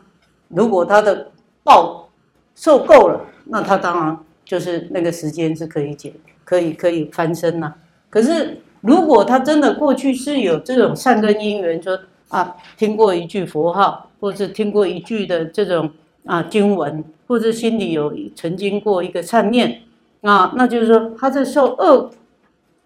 [0.47, 1.27] 如果他的
[1.61, 2.07] 报
[2.55, 6.13] 受够了，那他当然就是那个时间是可以解，
[6.45, 7.73] 可以可以翻身呐。
[8.09, 11.99] 可是如果他真的过去是有这种善根因缘说。
[12.29, 15.91] 啊，听过一句佛号，或者听过一句的这种
[16.25, 19.81] 啊经文，或者心里有曾经过一个善念
[20.21, 22.09] 啊，那就是说他在受恶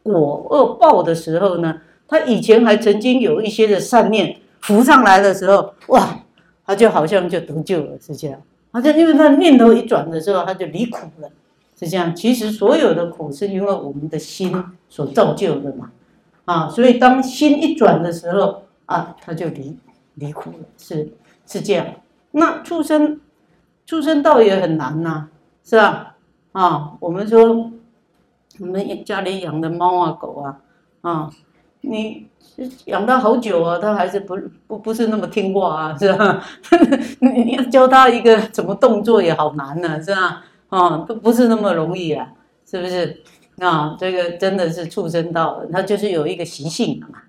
[0.01, 6.23] 果恶报的时候呢，他以前还曾经有一些的善念浮上来的时候，哇，
[6.65, 8.41] 他就好像就得救了，是这样。
[8.71, 11.29] 好像因为他念头一转的时候，他就离苦了，
[11.79, 12.15] 是这样。
[12.15, 14.51] 其实所有的苦是因为我们的心
[14.89, 15.91] 所造就的嘛，
[16.45, 18.63] 啊，所以当心一转的时候。
[18.87, 19.77] 啊，他就离
[20.13, 21.09] 离苦了，是
[21.47, 21.87] 是这样。
[22.31, 23.19] 那畜生
[23.85, 25.27] 畜生道也很难呐，
[25.63, 26.15] 是吧？
[26.51, 27.71] 啊，我们说
[28.59, 30.59] 我们家里养的猫啊狗啊，
[31.01, 31.29] 啊，
[31.81, 32.27] 你
[32.85, 36.43] 养它好久啊，它还是不不不是那么听话啊，是吧？
[37.21, 40.43] 你要教它一个怎么动作也好难呢，是吧？
[40.69, 42.27] 啊，都不是那么容易啊，
[42.65, 43.23] 是不是？
[43.59, 47.19] 啊，这个真的是畜生道，它就是有一个习性的嘛，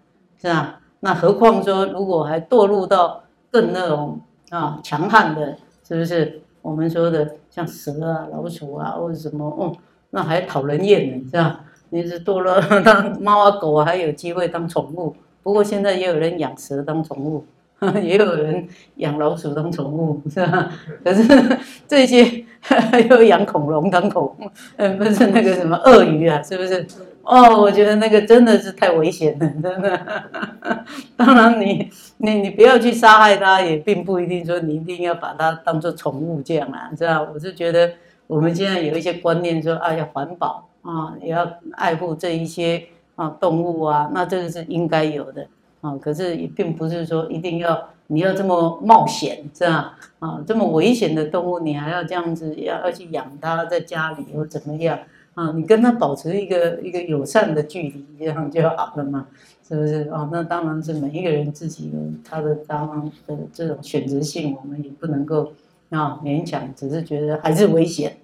[0.40, 0.80] 是吧？
[1.00, 5.56] 那何况说，如果还堕入到更那种啊强悍的，
[5.86, 6.40] 是不是？
[6.60, 9.72] 我们说的像蛇啊、老鼠啊，或者什么，哦，
[10.10, 11.60] 那还讨人厌呢，是吧？
[11.90, 15.14] 你是多了 当猫啊狗啊，还有机会当宠物。
[15.42, 17.46] 不过现在也有人养蛇当宠物，
[18.02, 20.70] 也有人养老鼠当宠物，是吧？
[21.02, 24.36] 可是这些还有养恐龙当宠，
[24.76, 26.86] 嗯，不是那个什么鳄鱼啊，是不是？
[27.28, 30.24] 哦，我觉得那个真的是太危险了， 真的。
[31.14, 37.20] 当然，你你你不要去杀害它，也并不一定说你一定要把它当做宠物这样啊，是吧？
[37.20, 37.92] 我是觉得
[38.26, 42.82] 我们现在有一些观念说啊，要环保啊，也要爱护这一些
[43.16, 45.46] 啊动物啊，那这个是应该有的
[45.82, 45.94] 啊。
[46.00, 49.98] 可是也并不是说一定要你要这么冒险，是吧？
[50.20, 54.98] 啊，这么危险的动物，你还要这样子要要去养它在家里或怎么样？
[55.38, 59.28] 啊，你跟他保持一个一个友善的距离，这样就好了嘛，
[59.62, 60.08] 是不是？
[60.10, 61.92] 哦，那当然是每一个人自己
[62.28, 65.52] 他的当然的这种选择性，我们也不能够
[65.90, 68.16] 啊勉强，只是觉得还是危险。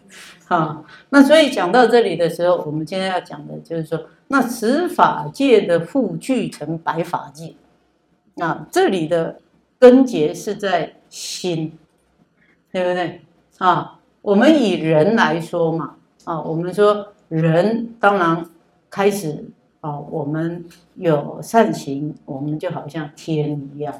[0.48, 7.52] 啊，那所以讲到这里的时候，我们今天要讲的就是说，那十法界的复聚成百法界，
[8.36, 9.38] 啊，这里的
[9.78, 11.76] 根结是在心，
[12.72, 13.20] 对不对？
[13.58, 15.96] 啊，我们以人来说嘛。
[16.24, 18.46] 啊，我们说人当然
[18.88, 19.44] 开始
[19.80, 23.92] 啊，我们有善行，我们就好像天一样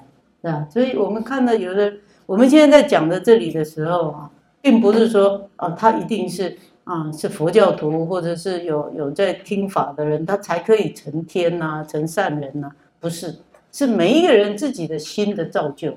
[0.43, 0.67] 是吧？
[0.71, 1.93] 所以我们看到有的，
[2.27, 4.31] 我们现在在讲的这里的时候啊，
[4.61, 13.37] 并不是说啊，他一定是啊是佛教徒，或者是有有在听法的人，他才可以成天呐，成善人呐，不是，
[13.73, 15.95] 是每一个人自己的心的造就，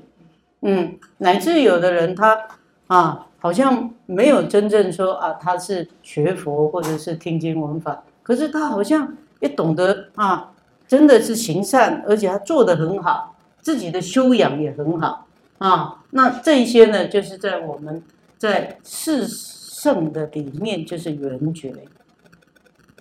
[0.62, 2.40] 嗯，乃至有的人他
[2.88, 10.52] 啊，好像没有真正说啊，他是学佛或者是听经闻法，可是他好像也懂得啊。
[10.88, 15.26] 真的是行善，而且他做得很好，自己的修养也很好
[15.58, 16.04] 啊。
[16.12, 18.04] 那这些呢，就是在我们
[18.38, 21.74] 在四圣的里面，就是圆觉。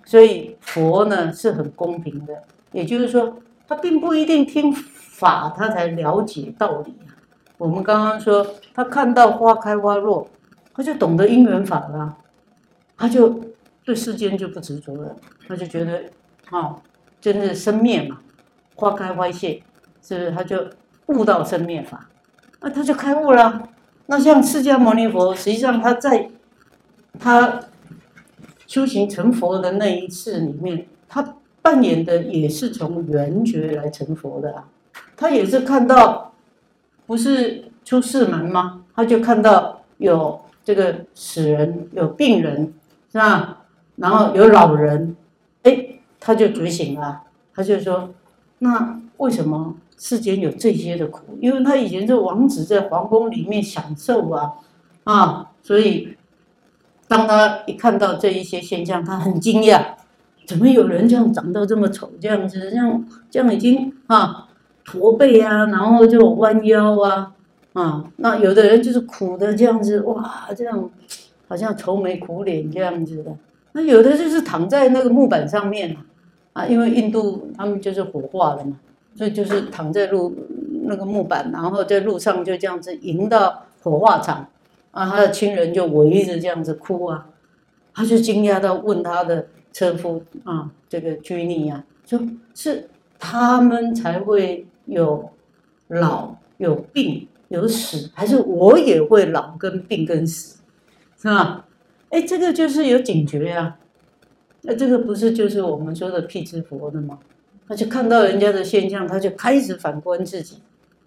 [0.07, 2.43] 所以佛呢是很公平的，
[2.73, 3.37] 也就是说，
[3.69, 6.95] 他并不一定听法，他才了解道理。
[7.59, 10.29] 我们刚刚说，他看到花开花落，
[10.75, 12.17] 他就懂得因缘法了，
[12.97, 13.41] 他就
[13.85, 15.17] 对世间就不执着了，
[15.49, 16.05] 他就觉得
[16.51, 16.77] 啊。
[17.21, 18.19] 真的生灭嘛，
[18.75, 19.63] 花开花谢，
[20.03, 20.69] 是不是他就
[21.07, 22.07] 悟到生灭法？
[22.61, 23.67] 那他就开悟了。
[24.05, 26.29] 那像释迦牟尼佛，实际上他在
[27.19, 27.61] 他
[28.67, 34.69] 修行成佛的那一次里面，他扮演的也是从圆觉来成佛的啊。
[35.17, 36.34] 他也是看到，
[37.07, 38.83] 不是出世门吗？
[38.95, 42.73] 他就看到有这个死人，有病人，
[43.11, 43.65] 是吧？
[43.97, 45.17] 然后有老人，
[45.63, 45.89] 哎。
[46.27, 47.21] 他就觉醒了，
[47.55, 48.09] 他就说
[48.61, 51.21] ：“那为什么世间有这些的苦？
[51.39, 54.53] 因为他以前是王子，在皇宫里面享受啊，
[55.05, 56.17] 啊，所以
[57.07, 59.85] 当他一看到这一些现象，他很惊讶，
[60.47, 64.49] 怎么有人这样长到这么丑，这样子，这样这样已经啊
[64.85, 67.33] 驼背啊，然后就弯腰啊，
[67.73, 70.91] 啊，那有的人就是苦的这样子，哇，这样
[71.49, 73.37] 好像愁眉苦脸这样子的，
[73.73, 75.97] 那有的就是躺在那个木板上面。”
[76.55, 78.79] 啊，因为印度他们就是火化了嘛，
[79.17, 80.33] 所以就是躺在路
[80.85, 84.47] 那个木板，然后在路上就这样子迎到火化场，
[84.93, 87.27] 啊，他的亲人就围着这样子哭啊，
[87.93, 92.21] 他就惊讶到问他的车夫啊，这个居尼啊，说
[92.55, 95.31] 是他们才会有
[95.89, 100.59] 老有病有死，还是我也会老跟病跟死，
[101.17, 101.67] 是吧？
[102.11, 103.77] 哎，这个就是有警觉呀。
[104.63, 107.19] 那这个不是就是我们说的辟支佛的吗？
[107.69, 110.59] 他就看到人家的现象，他就开始反观自己，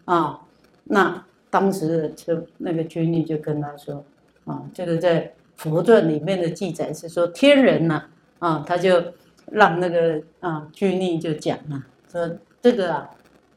[0.05, 0.41] 啊，
[0.85, 4.03] 那当时的就那个军力就跟他说，
[4.45, 8.03] 啊，这个在佛传里面的记载是说天人呐，
[8.39, 9.01] 啊，他就
[9.51, 12.29] 让那个啊军力就讲啊，说
[12.61, 13.09] 这个啊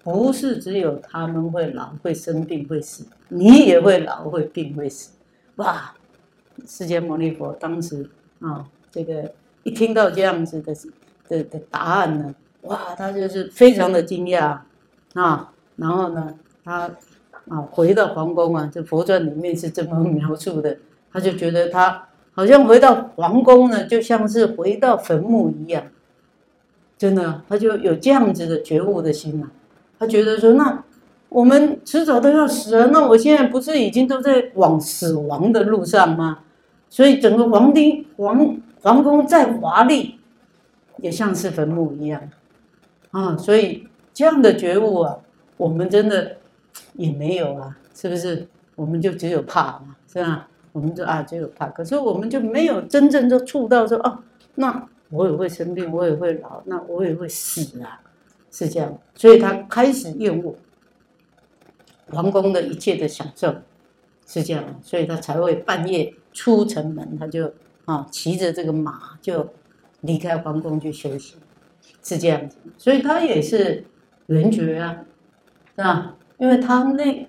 [0.03, 5.13] 不是只有他们会老会生病会死，你也会老会病会死，
[5.57, 5.95] 哇，
[6.67, 8.09] 释迦牟尼佛当时
[8.41, 9.33] 啊这个。
[9.63, 10.75] 一听到这样子的
[11.29, 14.59] 的的答案呢，哇，他就是非常的惊讶
[15.13, 15.53] 啊。
[15.77, 16.35] 然后呢，
[16.65, 16.91] 他
[17.47, 20.79] 啊回到皇宫啊，这佛传里面是这么描述的，
[21.13, 25.85] 他就觉得他好像回到皇宫呢，就像是回到坟墓一样。
[26.97, 29.53] 真的，他就有这样子的觉悟的心啊。
[30.01, 30.83] 他觉得说，那
[31.29, 36.41] 我们迟早都要死了，那我现在不是已经都在往死亡的路上吗？
[36.89, 38.59] 所以整个皇帝皇。
[38.83, 40.19] 皇宫再华丽，
[40.97, 42.19] 也像是坟墓一样，
[43.11, 45.19] 啊，所以这样的觉悟啊，
[45.59, 46.39] 我们真的
[46.95, 48.49] 也没有啊，是不是？
[48.77, 50.49] 我们就只有怕嘛，是吧？
[50.73, 54.21] 我们就啊，只有怕，可是我们就没有真正的触到说，哦，
[54.55, 58.01] 那我也会生病，我也会老，那我也会死啊，
[58.51, 58.99] 是这样。
[59.15, 60.57] 所以他开始厌恶
[62.11, 63.55] 皇宫的一切的享受，
[64.27, 67.53] 是这样，所以他才会半夜出城门，他就。
[67.87, 69.49] 啊，骑着这个马就
[70.03, 71.35] 离开皇宫去休息，
[72.05, 72.57] 是这样子。
[72.79, 73.85] 所以他也是
[74.27, 75.05] 圆觉啊，
[75.75, 76.17] 是吧？
[76.39, 77.29] 因为他那，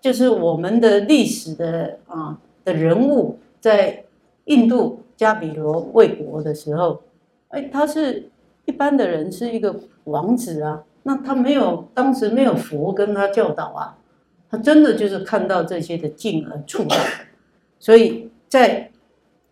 [0.00, 4.02] 就是我们的历史的啊的人物，在
[4.46, 7.02] 印度迦比罗卫国的时候，
[7.48, 8.30] 哎，他是
[8.66, 9.74] 一般的人，是一个
[10.04, 10.84] 王子啊。
[11.02, 13.98] 那他没有，当时没有佛跟他教导啊，
[14.50, 16.96] 他真的就是看到这些的境而触到，
[17.80, 18.30] 所以。
[18.48, 18.92] 在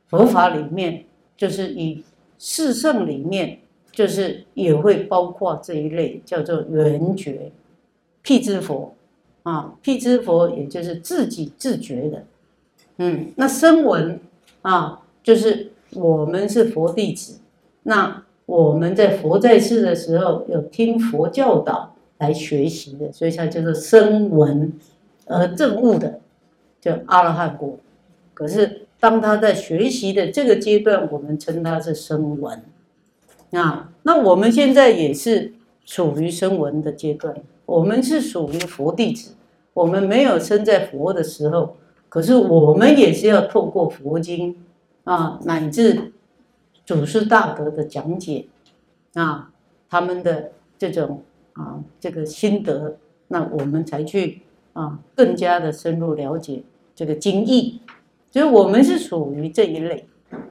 [0.07, 1.05] 佛法里面，
[1.37, 2.05] 就是以
[2.39, 3.59] 四圣里面，
[3.91, 7.51] 就是也会包括这一类，叫做圆觉、
[8.23, 8.95] 辟支佛
[9.43, 9.75] 啊。
[9.83, 12.25] 辟支佛也就是自己自觉的，
[12.99, 14.21] 嗯，那声闻
[14.63, 17.41] 啊，就是我们是佛弟子，
[17.83, 24.73] 那我们在佛在世的时候，有听佛教导来学习的，所以才叫做声闻
[25.27, 26.21] 而证悟的，
[26.81, 27.79] 叫阿罗汉果。
[28.33, 28.81] 可是。
[29.01, 32.63] 当他在学习的这个阶段，我们称他是声闻
[33.51, 33.93] 啊。
[34.05, 35.53] 那我们现在也是
[35.85, 37.37] 属于声闻的阶段，
[37.67, 39.35] 我们是属于佛弟子，
[39.75, 41.77] 我们没有生在佛的时候，
[42.09, 44.57] 可是我们也是要透过佛经
[45.03, 46.14] 啊，乃至
[46.85, 48.47] 祖师大德的讲解
[49.15, 49.51] 啊，
[49.89, 51.23] 他们的这种
[51.55, 52.97] 啊这个心得，
[53.29, 56.63] 那我们才去啊更加的深入了解
[56.95, 57.81] 这个经义，
[58.31, 60.07] 所以我们是属于这一类，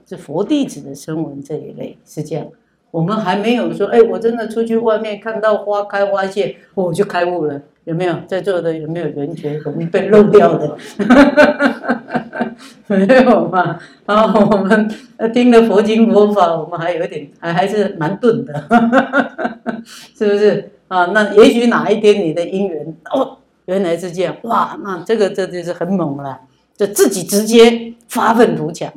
[0.05, 2.47] 是佛弟子的声闻这一类，是这样。
[2.89, 8.15] 我们还没有说，哎，我真的出去外面看到花开花谢，我就开悟了，有没有？
[8.27, 10.77] 在座的有没有人觉得被漏掉的？
[12.87, 13.79] 没有嘛？
[14.05, 14.89] 然后我们
[15.33, 18.53] 听了佛经佛法，我们还有点，还还是蛮钝的，
[20.17, 20.71] 是不是？
[20.87, 26.41] 啊，那也许哪一天你的因缘，哦，原来是这样，哇，那这个这就是很猛了，
[26.75, 28.91] 就自己直接发愤图强，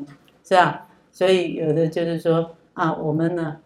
[0.46, 0.86] 是吧？
[1.12, 3.56] 所以有的就是说啊，我们呢。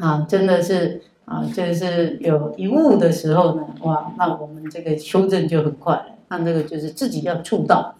[0.00, 6.06] 啊，真的是啊，就是有一悟的时候呢，哇，那我们这个修正就很快了。
[6.28, 7.94] 那这个就是自己要触到，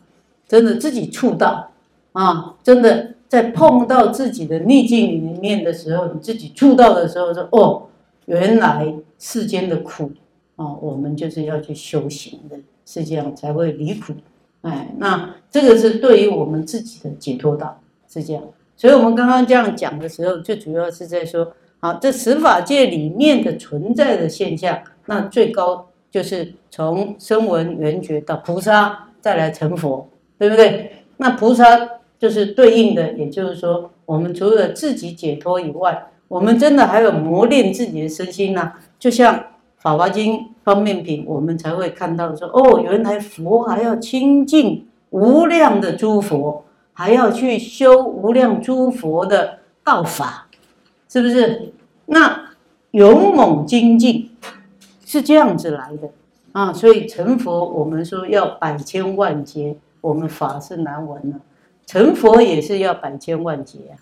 [0.53, 1.71] 真的自己触到
[2.13, 7.85] 啊，真的在碰到自己的逆境里面的时候，你自己触到的时候说，哦，
[8.27, 10.13] 原来世间的苦
[10.57, 14.13] 啊，我们就是要去修行的，是这样才会离苦。
[14.61, 18.43] 哎，那这个是对于我们自己的解脱道，是这样。
[18.77, 21.51] 所以我们刚刚这样讲的时候，最主要是在说。
[21.81, 30.09] 好，这十法界里面的存在的现象，那最高就是从声闻缘觉到菩萨，再来成佛，
[30.43, 31.05] 对不对？
[31.19, 31.65] 那菩萨
[32.19, 38.73] 就是对应的，也就是说，我们除了自己解脱以外，我们真的还有磨练自己的身心呢。
[38.99, 39.37] 就像
[39.77, 40.33] 《法华经》
[40.65, 50.49] 方面品，我们才会看到说，哦，原来佛还要亲近无量的诸佛，还要去修无量诸佛的道法。
[51.09, 51.73] 是不是？
[52.07, 52.51] 那
[52.91, 54.31] 勇猛精进
[55.05, 56.11] 是这样子来的
[56.51, 56.73] 啊！
[56.73, 61.41] 所以成佛，我们说要百千万劫，我们法是难闻了。
[61.87, 63.97] 成佛也是要百千万劫啊！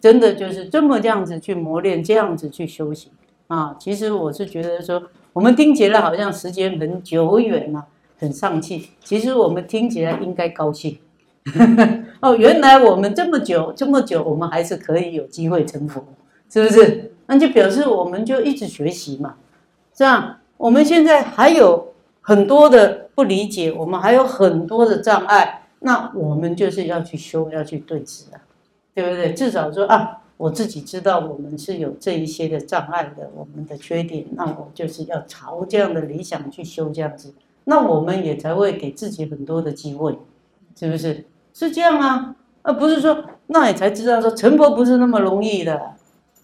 [0.00, 3.12] 真的就是这么这样子去磨练，这样子去修行
[3.46, 3.76] 啊！
[3.78, 7.84] 其实我是觉得说，我们听起来好像时间很久远呐，
[8.18, 8.90] 很丧气。
[9.04, 10.98] 其实我们听起来应该高兴
[12.20, 16.04] 哦，原来我们这么久这么久，我们还是可以有机会成佛。
[16.50, 17.12] 是不是？
[17.26, 19.34] 那就表示我们就一直学习嘛，
[19.94, 28.40] 这样我们现在还有很多的不理解，我们还有很多的障碍，那我们就是要去修，要去对治啊，
[28.94, 29.32] 对不对？
[29.34, 37.34] 至少说啊，我自己知道我们是有这一些的障碍的，我们的缺点，那我就是要朝这样的理想去修，这样子，
[37.64, 40.18] 那我们也才会给自己很多的机会，
[40.78, 41.24] 是不是？
[41.52, 45.92] 是这样啊，而不是说那你才知道说成佛不是那么容易的。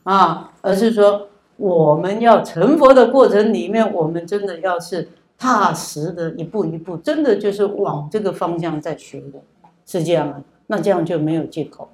[0.03, 5.11] 啊，而是说我们要成佛的过程里面，我们真的要是
[5.41, 9.41] 踏实的一步一步，真的就是往这个方向在学的，
[9.87, 10.41] 是这样啊。
[10.67, 11.89] 那这样就没有借口，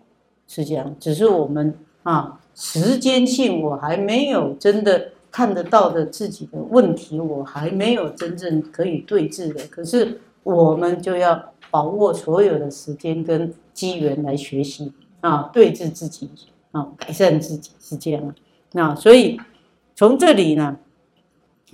[0.49, 0.95] 是这样。
[1.01, 1.73] 只是我们
[2.03, 9.65] 啊，时间性我还没有真的看得到的自己的问题，我还没有真正可以对峙的。
[9.69, 16.29] 可是我们就要把握所有的时间跟机缘来学习啊，对峙自己。
[16.73, 18.35] 啊，改善自己是这样
[18.73, 19.41] 那所以
[19.95, 20.77] 从这里呢，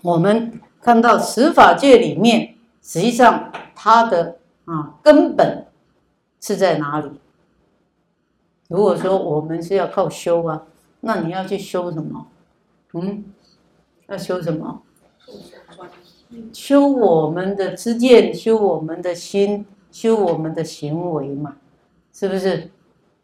[0.03, 5.67] 我们看到十法界里面，实际上它的啊根本
[6.41, 7.09] 是在哪里？
[8.69, 10.65] 如果说我们是要靠修啊，
[11.01, 12.27] 那你要去修什么？
[12.95, 13.25] 嗯，
[14.09, 14.83] 要修什么？
[16.53, 21.57] 修我们的知见，修我们的心，修我们的行为嘛，
[22.13, 22.71] 是不是？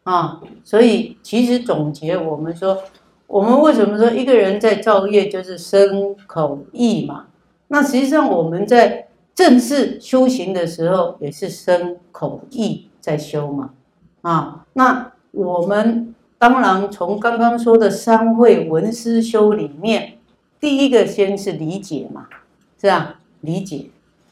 [0.03, 2.81] 啊，所以其实总结，我们说，
[3.27, 7.25] 我们为什么说一个人在造业就是身口意嘛？
[7.69, 13.73] 那实际上我们在正式修行的时候，也是身口意在修嘛。
[14.21, 20.17] 啊，那我们当然从刚刚说的三会文思修里面，
[20.59, 22.27] 第一个先是理解嘛，
[22.81, 23.21] 是吧？
[23.41, 23.89] 理解，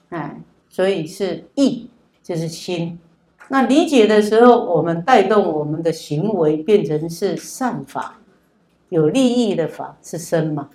[0.10, 1.90] 哎，所以是意，
[2.22, 3.00] 就是心。
[3.48, 8.20] 那理解的时候，我们带动我们的行为变成是善法，
[8.90, 10.68] 有利益的法是身嘛？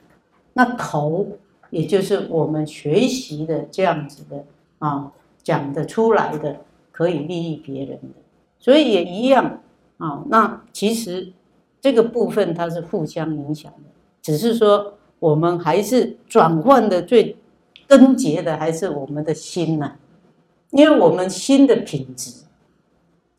[0.55, 1.27] 那口
[1.73, 4.45] 也就是我们学习的这样子的
[4.79, 5.11] 啊，
[5.43, 6.61] 讲得出来的
[6.91, 8.21] 可以利益别人的，
[8.59, 9.63] 所以也一样
[9.97, 10.23] 啊。
[10.29, 11.33] 那其实
[11.81, 13.89] 这个部分它是互相影响的，
[14.21, 17.37] 只是说我们还是转换的最
[17.89, 19.93] 根结的还是我们的心呐，
[20.73, 22.43] 因为我们心的品质。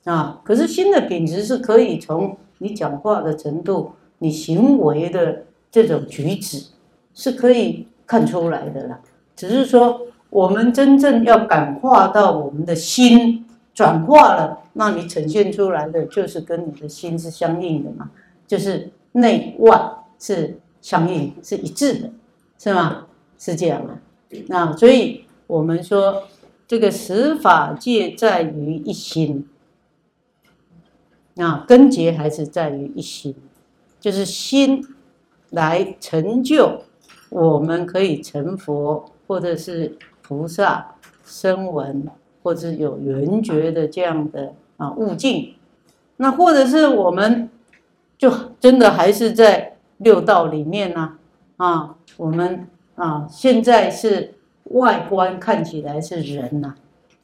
[0.06, 6.72] 啊，可是心的品质是可以从你讲话的程度、你行为的这种举止
[7.14, 9.00] 是可以看出来的啦。
[9.36, 13.44] 只是说我们真正要感化到我们的心
[13.74, 18.12] 转化了，那你呈现出来的就是跟你的心是相应的嘛，
[18.46, 22.12] 就是内外是相应是一致的，
[22.60, 23.08] 是吗？
[23.40, 24.00] 是这样啊。
[24.46, 26.22] 那所以我们说
[26.68, 29.50] 这个十法界在于一心，
[31.34, 33.36] 那根结还是在于一心，
[34.00, 34.86] 就是心
[35.50, 36.84] 来成就。
[37.34, 40.86] 我们可以成佛，或者是菩萨、
[41.26, 42.08] 声闻，
[42.44, 45.56] 或者是有缘觉的这样的啊悟境，
[46.18, 47.50] 那或者是我们
[48.20, 51.18] 就真的还是在六道里面呢
[51.58, 56.76] 啊，我们啊现在是外观看起来是人呐，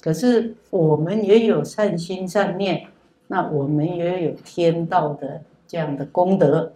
[0.02, 2.88] 可是我们也有善心善念，
[3.28, 6.72] 那我们也有天道的这样的功德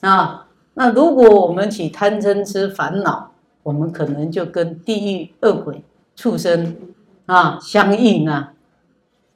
[0.00, 0.48] 啊。
[0.74, 5.84] 那如果我们起贪嗔痴烦恼，我们可能就跟地狱恶鬼、
[6.16, 6.76] 畜生
[7.26, 8.54] 啊相应啊。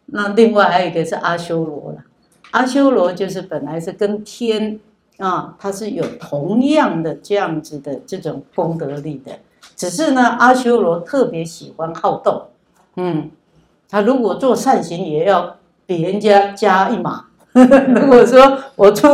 [0.06, 2.04] 那另外还有一个是阿修罗了，
[2.52, 4.80] 阿修罗就是本来是跟天
[5.18, 9.38] 啊，它是有同样的这样子的这种功德力的，
[9.74, 12.46] 只是呢，阿修罗特别喜欢好斗，
[12.96, 13.30] 嗯，
[13.88, 17.26] 他如果做善行也要比人家加一码。
[17.94, 19.08] 如果说我出，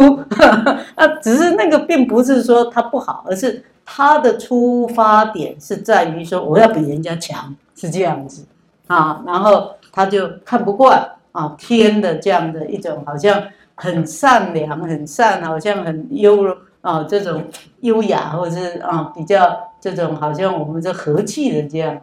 [0.96, 8.44] 啊，只是那个并不是说他不好，而是他的出发点是在于说我要比人家强，是这样子
[8.88, 9.22] 啊。
[9.24, 13.40] 然后他就看不惯啊天的这样的一种好像
[13.76, 16.44] 很善良、很善，好像很优
[16.80, 17.44] 啊这种
[17.82, 21.96] 优雅，或者是啊比较这种好像我们这和气的这样，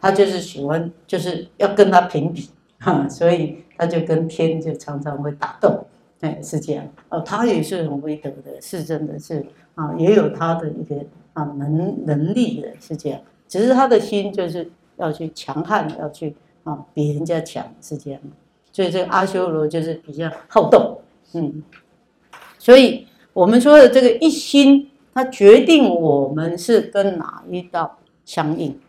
[0.00, 3.63] 他就是喜欢就是要跟他平比哈，所以。
[3.76, 5.84] 他就跟天就常常会打斗，
[6.20, 7.20] 哎，是这样哦。
[7.20, 9.44] 他也是很威德的，是真的是
[9.74, 10.96] 啊，也有他的一个
[11.32, 13.20] 啊能能力的，是这样。
[13.48, 18.20] 只是他的心就是要去强悍，要去啊比人家强，是这样。
[18.72, 21.00] 所以这个阿修罗就是比较好斗，
[21.32, 21.62] 嗯。
[22.58, 28.80] 所以我们说的这个一心，它决定我们是跟哪一道相应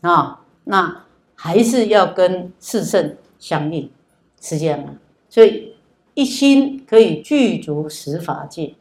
[0.00, 0.40] 啊？
[0.64, 1.04] 那
[1.34, 3.88] 还是要跟四圣相应。
[4.48, 4.96] 是这样，
[5.28, 5.72] 所以
[6.14, 8.76] 一心可以具足十法界，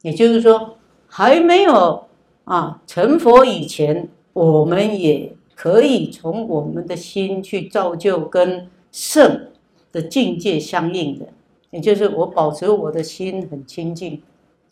[0.00, 2.06] 也就是说，还没有
[2.44, 9.48] 啊成佛以前，我们也可以从我们的心去造就跟圣
[9.92, 11.26] 的境界相应的，
[11.72, 14.22] 也就是我保持我的心很清净。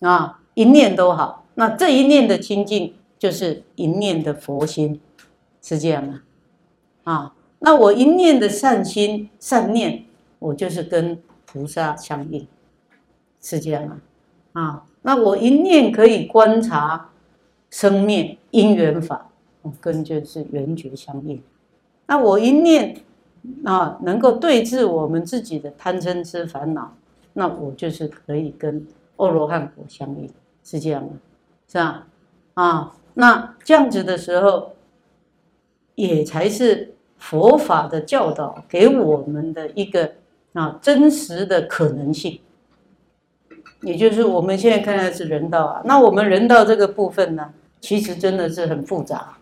[0.01, 4.99] 啊，一念都好，那这一念的清净就是一念的佛心，
[5.61, 6.21] 是这样的
[7.03, 10.04] 啊，那我一念的善心善念。
[10.45, 12.47] 我就是跟菩萨相应，
[13.41, 13.83] 是这样
[14.53, 17.09] 啊，啊，那我一念可以观察
[17.71, 19.31] 生灭因缘法，
[19.63, 21.43] 我跟就是缘觉相应。
[22.07, 22.95] 那我一念
[23.65, 26.95] 啊，能够对治我们自己的贪嗔痴烦恼，
[27.33, 28.87] 那我就是可以跟
[29.17, 30.29] 阿罗汉果相应，
[30.63, 31.09] 是这样吗，
[31.67, 32.07] 是吧？
[32.53, 34.73] 啊，那这样子的时候，
[35.95, 40.13] 也才是佛法的教导给我们的一个。
[40.55, 42.41] 啊，真实的可能性，
[43.83, 45.83] 也就是我们现在看的是人道啊。
[45.85, 47.51] 那我们人道这个部分呢，
[47.81, 49.37] 其实真的是很复杂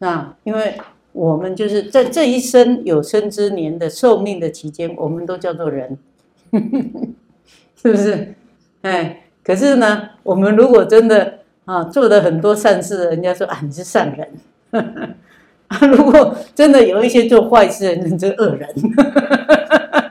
[0.00, 0.78] 啊，因为
[1.12, 5.98] 我们就是在这一生有生之年的寿命的期间，我们都叫做人，
[7.76, 8.34] 是不是？
[8.82, 15.16] 哎，可是呢，我们如果真的啊做了很多善事，人家说啊你是善人，
[15.92, 18.74] 如果真的有一些做坏事的人，是恶人。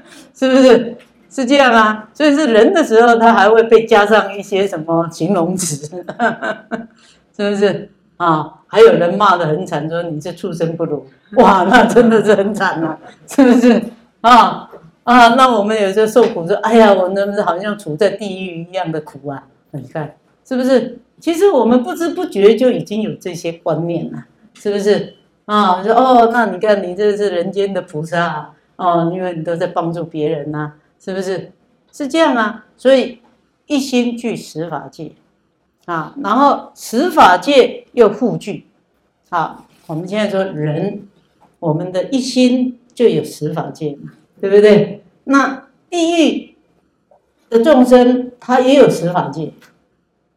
[0.34, 0.96] 是不是
[1.30, 2.10] 是这样啊？
[2.14, 6.04] 所以是人的时候，他还会被加上一些什么形容词，
[7.36, 8.52] 是不是啊？
[8.68, 11.06] 还有人骂的很惨，说你这畜生不如，
[11.38, 12.98] 哇，那真的是很惨啊，
[13.28, 13.82] 是不是
[14.22, 14.70] 啊？
[15.04, 19.44] 啊，那我们有时候受苦说，哎呀，我那好像处在地狱一样的苦啊？
[19.72, 20.16] 你看
[20.48, 21.00] 是不是？
[21.20, 24.26] 其实我们不知不觉就已经有这些观念了，
[24.56, 25.14] 是不是
[25.46, 25.82] 啊？
[25.84, 28.52] 说哦，那你看你这是人间的菩萨。
[28.78, 31.52] 哦，因为你都在帮助别人呐，是不是？
[31.92, 33.20] 是这样啊，所以
[33.68, 35.14] 一心具十法界，
[35.86, 38.66] 啊，然后十法界又互具，
[39.30, 41.08] 好，我们现在说人，
[41.60, 44.12] 我们的一心就有十法界嘛，
[44.42, 45.04] 对不对？
[45.24, 46.56] 那地狱
[47.50, 49.54] 的众生他也有十法界，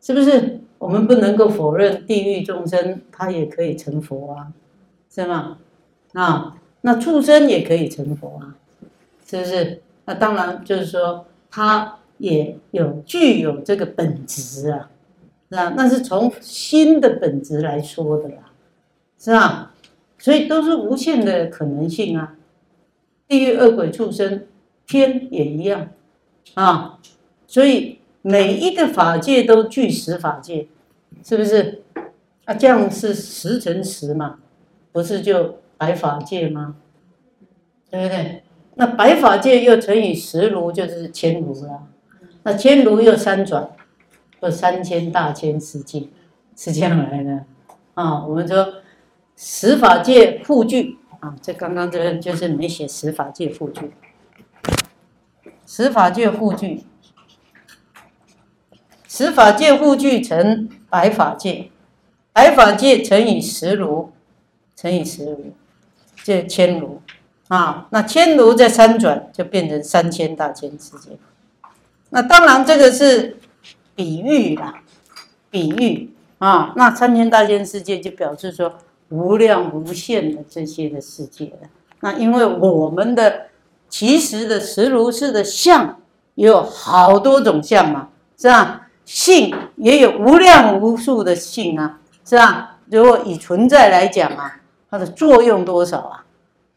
[0.01, 0.61] 是不是？
[0.79, 4.53] 我们不能够否认地狱众生他也可以成佛啊，
[5.11, 5.59] 是吗？
[6.13, 6.55] 啊。
[6.89, 8.57] 那畜生也可以成佛啊，
[9.27, 9.83] 是不是？
[10.07, 14.89] 那当然就是说，他也有具有这个本质啊，
[15.49, 18.53] 那那是从心的本质来说的啦，
[19.19, 19.75] 是吧？
[20.17, 22.37] 所以都是无限的可能性啊。
[23.27, 24.47] 地狱恶鬼畜生，
[24.87, 25.91] 天也一样
[26.55, 26.99] 啊。
[27.47, 30.67] 所以每一个法界都具十法界，
[31.23, 31.83] 是不是？
[32.47, 34.39] 啊，这样是十乘十嘛，
[34.91, 36.77] 不是就白法界吗？
[37.91, 38.43] 对不对？
[38.75, 41.89] 那白法界又乘以十炉，就是千炉了。
[42.43, 43.71] 那千炉又三转，
[44.43, 46.09] 就三千大千世界，
[46.55, 47.45] 是这样来的
[47.95, 48.27] 啊。
[48.27, 48.75] 我们说
[49.37, 53.93] 十法界复具啊，这刚刚这就是没写十法界复具，
[55.65, 56.85] 十法界复具，
[59.09, 61.71] 十法界互具成白法界。
[62.33, 64.13] 白法界乘以十炉，
[64.77, 65.53] 乘以十炉，
[66.29, 67.01] 这千炉
[67.49, 67.87] 啊。
[67.89, 71.17] 那千炉再三转，就变成三千大千世界。
[72.11, 73.39] 那当然这个是
[73.95, 74.83] 比喻啦，
[75.51, 76.75] 比喻啊。
[76.77, 78.75] 那三千大千世界就表示说
[79.09, 81.69] 无量无限的这些的世界了。
[82.01, 83.47] 那因为我们的
[83.89, 85.99] 其实的十如是的相
[86.35, 88.89] 也有好多种相嘛，是吧？
[89.07, 92.01] 性也有无量无数的性啊。
[92.25, 92.77] 是吧？
[92.91, 94.61] 如果以存在来讲啊，
[94.91, 96.25] 它的作用多少啊？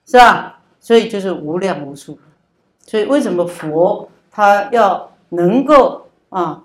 [0.06, 0.60] 是吧？
[0.80, 2.18] 所以就是无量无数。
[2.86, 6.64] 所以为什么佛他要能够啊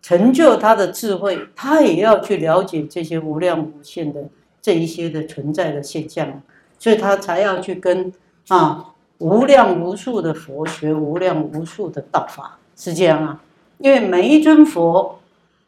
[0.00, 4.24] 成就他的智慧，他也要去了解这些无量无限的
[4.62, 6.40] 这一些的存在的现象，
[6.78, 8.12] 所以他才要去跟
[8.48, 8.86] 啊
[9.18, 13.40] 无量无数的佛学无量无数的道法，是这样啊。
[13.78, 15.18] 因为每一尊佛，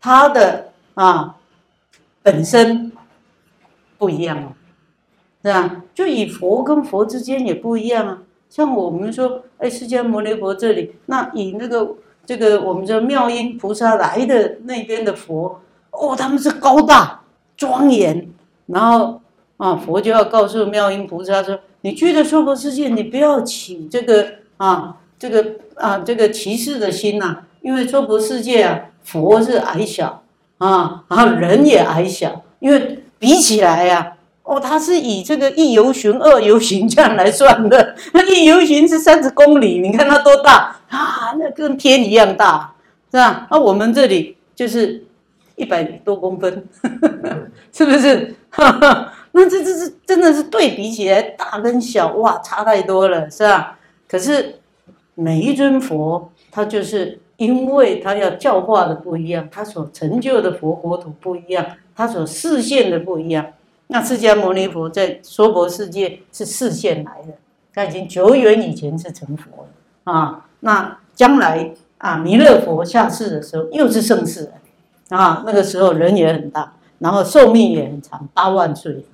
[0.00, 1.34] 他的啊。
[2.20, 2.92] 本身
[3.96, 4.52] 不一样啊，
[5.42, 5.82] 是吧？
[5.94, 8.18] 就以佛跟佛之间也不一样啊。
[8.50, 15.60] 像我们说，哎，释迦牟尼佛这里，那以那个这个我们说妙音菩萨来的那边的佛，
[15.90, 17.22] 哦，他们是高大
[17.56, 18.28] 庄严，
[18.66, 19.20] 然后
[19.58, 24.26] 啊，佛就要告诉妙音菩萨说：“你去的娑婆世界，你不要起这个
[24.56, 30.22] 啊，这个啊，这个歧视的心呐，因为娑婆世界啊，佛是矮小。”
[30.58, 34.16] 啊，然后人也矮小，因为比起来呀，
[34.48, 37.94] 哦，他是以这个一游巡、二游巡这样来算的。
[38.14, 41.34] 那一游巡是三十公里，你看它多大啊？
[41.38, 42.72] 那跟天一样大，
[43.10, 43.46] 是吧？
[43.50, 45.04] 那我们这里就是
[45.56, 46.66] 一百多公分，
[47.72, 48.34] 是不是？
[49.32, 53.78] 那这这是真的是对比起来，大跟小哇，差太多了，是吧？
[54.08, 54.60] 可是
[55.14, 57.20] 每一尊佛，他就是。
[57.38, 63.46] 因为他要教化的不一样，他所成就的佛国土不一样，他所视现的不一样。
[63.88, 67.34] 那释迦牟尼佛在娑婆世界是视现来的，
[67.74, 70.46] 他已经久远以前是成佛了啊。
[70.60, 74.52] 那将来啊，弥勒佛下世的时候又是盛世
[75.10, 76.74] 啊，那个时候人也很大。
[77.00, 79.04] 然后寿命也很长，八万岁，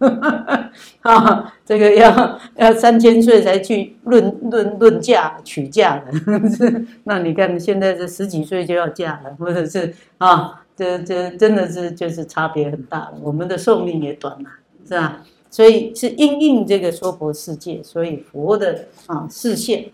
[1.02, 6.10] 啊，这个要要三千岁才去论论论嫁娶嫁的，
[7.04, 13.14] 那你看现在这十几岁就要嫁了，或者是啊，这这真的是就是差别很大了。
[13.20, 14.48] 我们的寿命也短了，
[14.86, 15.24] 是吧？
[15.50, 19.86] 所以是因应这个娑婆世界，所以佛的啊视线，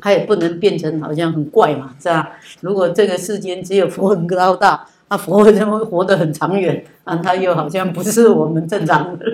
[0.00, 2.32] 它也不能变成好像很怪嘛，是吧？
[2.60, 4.86] 如果这个世间只有佛很高大。
[5.06, 7.14] 那佛为什么活得很长远啊？
[7.16, 9.26] 他又好像不是我们正常的，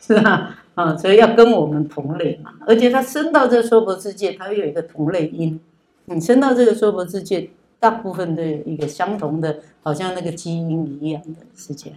[0.00, 0.56] 是吧？
[0.76, 2.52] 啊，所以要跟我们同类嘛。
[2.64, 5.58] 而且他生到这娑婆世界，他又有一个同类因。
[6.04, 7.50] 你生到这个娑婆世界，
[7.80, 11.92] 大部分都有一个相同的，好像那个基因一样的，事情。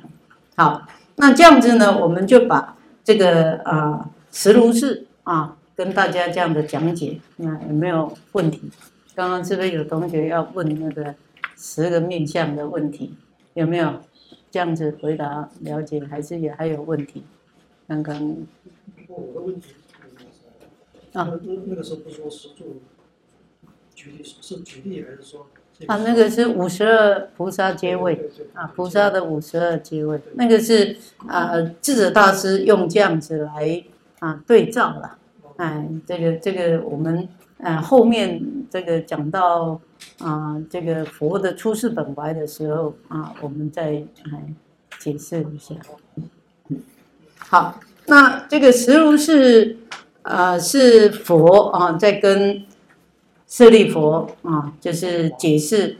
[0.56, 0.82] 好，
[1.16, 8.70] 那这样子呢，我们就把这个啊十如是啊，跟大家这样的讲解，那有没有问题？
[9.16, 11.14] 刚刚是不是有同学要问那个？
[11.64, 13.14] 十个面相的问题
[13.54, 14.02] 有没有
[14.50, 16.00] 这样子回答了解？
[16.00, 17.22] 还是也还有问题？
[17.88, 18.20] 刚刚
[19.08, 19.76] 我的问题
[21.14, 22.82] 啊，那那个时候不说十住
[23.94, 25.46] 举例是举例还是说
[25.88, 25.98] 啊？
[25.98, 33.84] 那个是五十二菩萨阶位啊，菩萨的五十二阶位，那个是啊智者大师用这样子来
[34.20, 35.18] 啊对照了。
[35.58, 37.28] 哎，这个这个我们
[37.60, 39.80] 嗯后面这个讲到。
[40.18, 44.44] 啊，这个佛的出世本怀的时候啊，我们再来
[44.98, 45.76] 解释一下。
[47.38, 49.78] 好，那这个实如是
[50.24, 52.64] 啊，是佛啊，在跟
[53.52, 55.98] 舍利佛啊，就是解释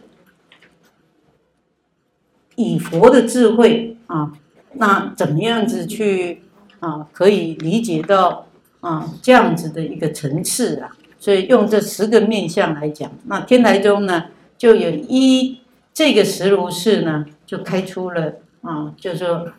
[2.56, 4.32] 以佛的智慧啊，
[4.76, 6.44] 那怎么样子去
[6.80, 8.48] 啊，可以理解到
[8.80, 10.96] 啊这样子的一个层次啊。
[11.20, 14.28] 所以用这十个面相来讲，那天台中呢，
[14.58, 15.60] 就有一
[15.94, 19.50] 这个十如是呢，就开出了啊，就说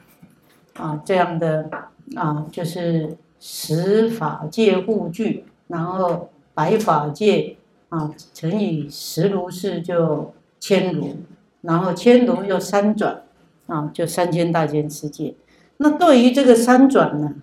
[0.73, 1.69] 啊这样的
[2.17, 7.57] 啊，就是十法界护具，然后百法界
[7.93, 11.19] 啊乘以十如是就千如，
[11.61, 13.23] 然后千如又三转
[13.67, 15.35] 啊，就三千大千世界。
[15.77, 17.35] 那对于这个三转呢，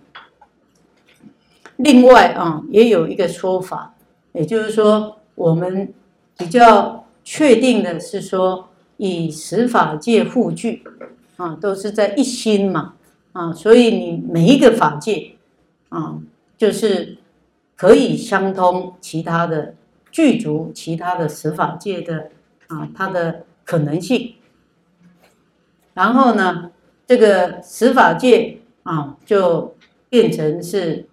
[1.76, 3.94] 另外啊也有一个说法，
[4.32, 5.94] 也就是说我们
[6.36, 10.82] 比较确定的是说，以十法界护具
[11.36, 12.94] 啊，都是在一心嘛。
[13.32, 15.36] 啊，所以你每一个法界，
[15.90, 16.18] 啊，
[16.58, 17.18] 就是
[17.76, 19.76] 可以相通其他的
[20.10, 22.30] 具足其他的十法界的
[22.68, 24.34] 啊，它的可能性。
[25.94, 26.70] 然后呢，
[27.06, 29.74] 这个十法界啊，就
[30.08, 31.06] 变成是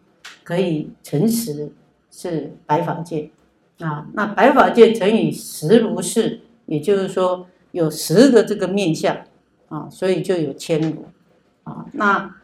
[0.44, 1.72] 可以成实
[2.10, 3.32] 是白法界
[3.80, 4.08] 啊。
[4.14, 9.18] 那白法界乘以十如是，也就是说有十个这个面相
[9.70, 11.06] 啊，所以就有千如。
[11.64, 12.36] 啊，那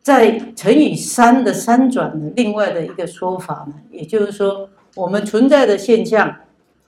[0.00, 6.40] 在乘以三的三转的另外的一个说法呢，也就是说，我们存在的现象，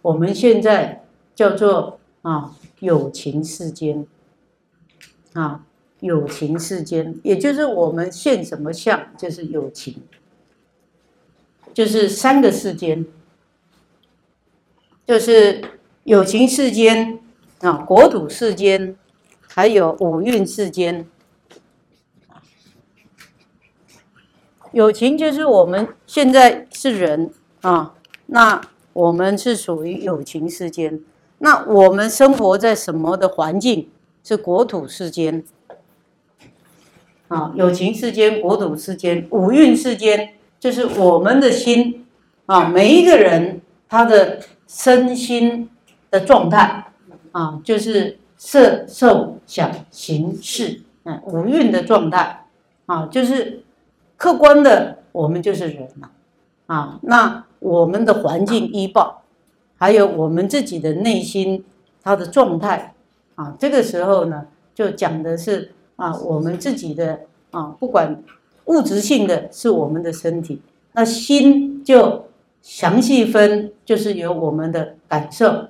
[0.02, 4.04] 我们现在叫做啊有情世间，
[5.32, 5.64] 啊
[6.00, 10.02] 有情世间，也就是我们现什么相，就是有情，
[11.72, 13.06] 就是三个世间，
[15.06, 15.62] 就是
[16.02, 17.20] 有情世间
[17.60, 18.96] 啊，国土世间。
[19.52, 21.08] 还有五蕴世间，
[24.70, 27.96] 有情就是我们现在是人啊，
[28.30, 28.60] 那
[28.92, 31.00] 我们是属于有情世间。
[31.38, 33.88] 那我们生活在什么的环境？
[34.24, 35.42] 是国土世间
[37.28, 42.06] 啊，有情世间、国土世间、五蕴世间，就是我们的心
[42.46, 45.68] 啊，每一个人他的身心
[46.10, 46.92] 的状态
[47.32, 48.16] 啊，就是。
[48.42, 52.46] 色、受、想、行、识，嗯，五蕴的状态，
[52.86, 53.62] 啊，就是
[54.16, 56.10] 客观的，我们就是人嘛，
[56.64, 59.22] 啊，那我们的环境预报，
[59.78, 61.64] 还有我们自己的内心
[62.02, 62.94] 它的状态，
[63.36, 67.20] 啊，这个时候呢，就讲的是啊，我们自己的
[67.52, 68.22] 啊，不管
[68.64, 70.60] 物质性的是我们的身体，
[70.92, 72.26] 那心就
[72.62, 75.68] 详细分，就是有我们的感受，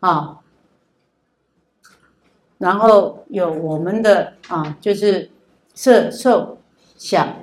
[0.00, 0.40] 啊。
[2.58, 5.30] 然后有我们的啊，就是
[5.74, 6.56] 色受
[6.96, 7.36] 想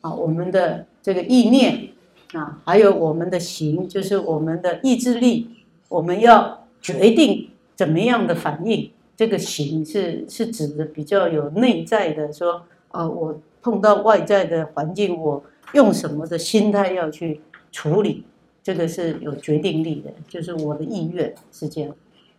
[0.00, 1.90] 啊，我们的这个意念
[2.32, 5.50] 啊，还有我们的行，就是我们的意志力，
[5.88, 8.90] 我们要决定怎么样的反应。
[9.16, 17.40] 这个行是是指的比较有内在的，说啊，我碰到外在的环境，我用什么的心态要去
[17.72, 18.24] 处理，
[18.62, 21.94] 这个是有决定力的，就是我的意愿是这样。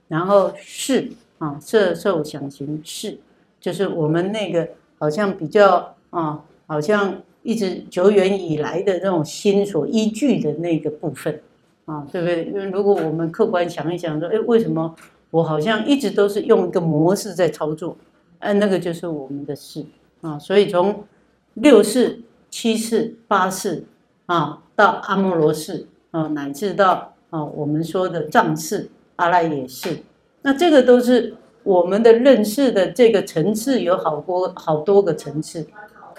[0.07, 1.11] 然后是。
[1.39, 3.19] 啊，色受想行识，
[3.61, 11.41] 就是我们那个好像比较啊，好像一直久远以来的这种心所依据的那个部分
[11.85, 12.43] 啊，对不对？
[12.43, 14.93] 因为如果我们客观想一想，说，哎，为什么
[15.31, 17.95] 我好像一直都是用一个模式在操作？
[18.39, 19.85] 哎，那个就是我们的事
[20.19, 20.37] 啊。
[20.37, 21.05] 所以从
[21.53, 23.85] 六世、七世、八世
[24.25, 29.97] 啊，到阿摩罗世啊，乃至到啊，我们说的藏世、阿赖耶世。
[30.41, 31.33] 那这个都是
[31.63, 35.65] 我们的认识的这个层次有好多好多个层次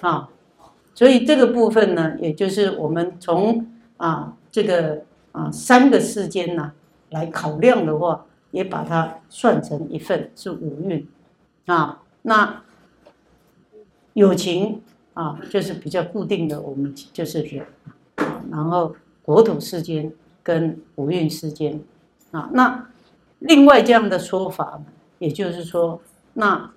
[0.01, 0.27] 啊，
[0.99, 3.65] 所以这个部分呢，也就是我们从
[3.99, 6.73] 啊这个啊三个世间呢
[7.11, 11.07] 来考量的话，也把它算成一份是五蕴
[11.67, 12.03] 啊。
[12.23, 12.63] 那
[14.15, 14.83] 有情
[15.15, 17.65] 啊，就是比较固定的，我们就是人，
[18.51, 21.81] 然后国土世间跟五蕴世间
[22.33, 22.87] 啊，那。
[23.41, 24.83] 另外这样的说法，
[25.21, 26.69] 也就是说，那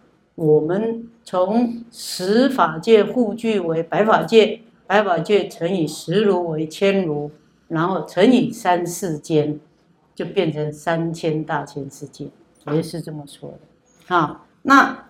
[0.41, 7.29] 我们从十法界互具为百法界，百法界乘以十如为千如，
[7.67, 9.59] 然后乘以三世间，
[10.15, 12.25] 就变成三千大千世界，
[12.73, 14.15] 也是这么说的。
[14.15, 15.09] 啊，那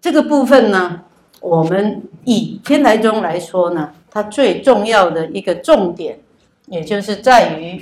[0.00, 1.04] 这个部分呢，
[1.40, 6.18] 我们以天台宗来说呢，它最重要的一个重点，
[6.66, 7.80] 也就是在于。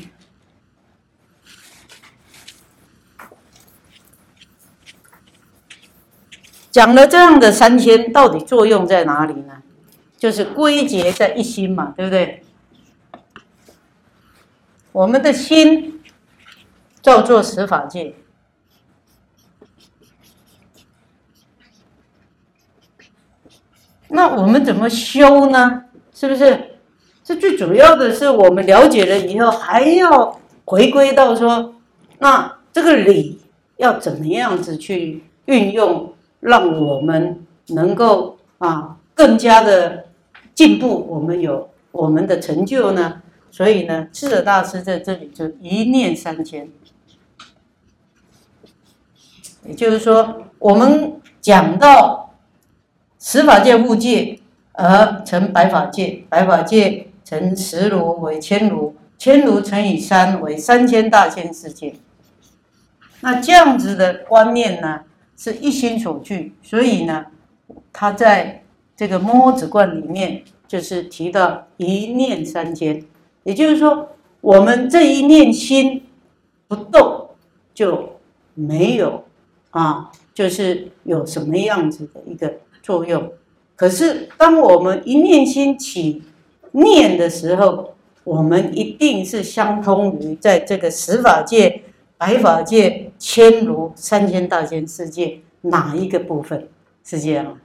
[6.72, 9.62] 讲了这样的三千，到底作用在哪里呢？
[10.16, 12.42] 就是归结在一心嘛，对不对？
[14.92, 16.00] 我们的心
[17.02, 18.14] 叫做十法界，
[24.08, 25.84] 那我们怎么修呢？
[26.14, 26.78] 是不是？
[27.22, 31.74] 这最主要的是我们了解了以后，还要回归到说，
[32.18, 33.40] 那这个理
[33.76, 36.11] 要怎么样子去运用？
[36.42, 40.06] 让我们能够啊更加的
[40.54, 43.22] 进步，我们有我们的成就呢？
[43.50, 46.68] 所以呢，智者大师在这里就一念三千，
[49.64, 52.34] 也就是说，我们讲到
[53.20, 54.40] 十法界物界
[54.72, 61.94] 而成百法界，百法界成十如为千如，千如乘以三为三千大千世界。
[63.20, 65.02] 那这样子的观念呢，
[65.36, 67.26] 是一心所具，所以呢，
[67.92, 68.62] 他在
[68.96, 73.04] 这个摩诃止观里面就是提到一念三千，
[73.42, 74.08] 也就是说，
[74.40, 76.04] 我们这一念心
[76.68, 77.30] 不动
[77.74, 78.16] 就
[78.54, 79.24] 没有
[79.70, 83.32] 啊，就是有什么样子的一个作用。
[83.74, 86.22] 可是当我们一念心起
[86.70, 91.82] 念的时候，我们一定是相通于在这个十法界。
[92.22, 96.68] 百法界、千如、三千大千世界，哪一个部分
[97.02, 97.58] 是这样？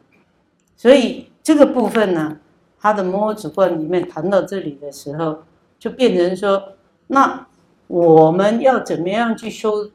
[0.75, 2.39] 所以这个部分呢，
[2.79, 5.43] 他的摩诃止观里面谈到这里的时候，
[5.77, 6.73] 就变成说：
[7.05, 7.45] 那
[7.85, 9.91] 我们要怎么样去修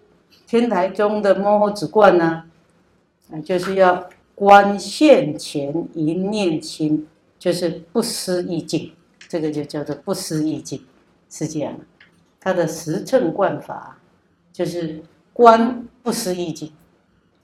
[0.47, 2.45] 天台中的摩诃止观呢？
[3.33, 8.93] 啊，就是要观现前一念心，就是不思议境，
[9.29, 10.87] 这个就叫做不思议境，
[11.29, 11.75] 是这样。
[12.39, 13.99] 他的实乘观法。
[14.53, 16.71] 就是观不思议境，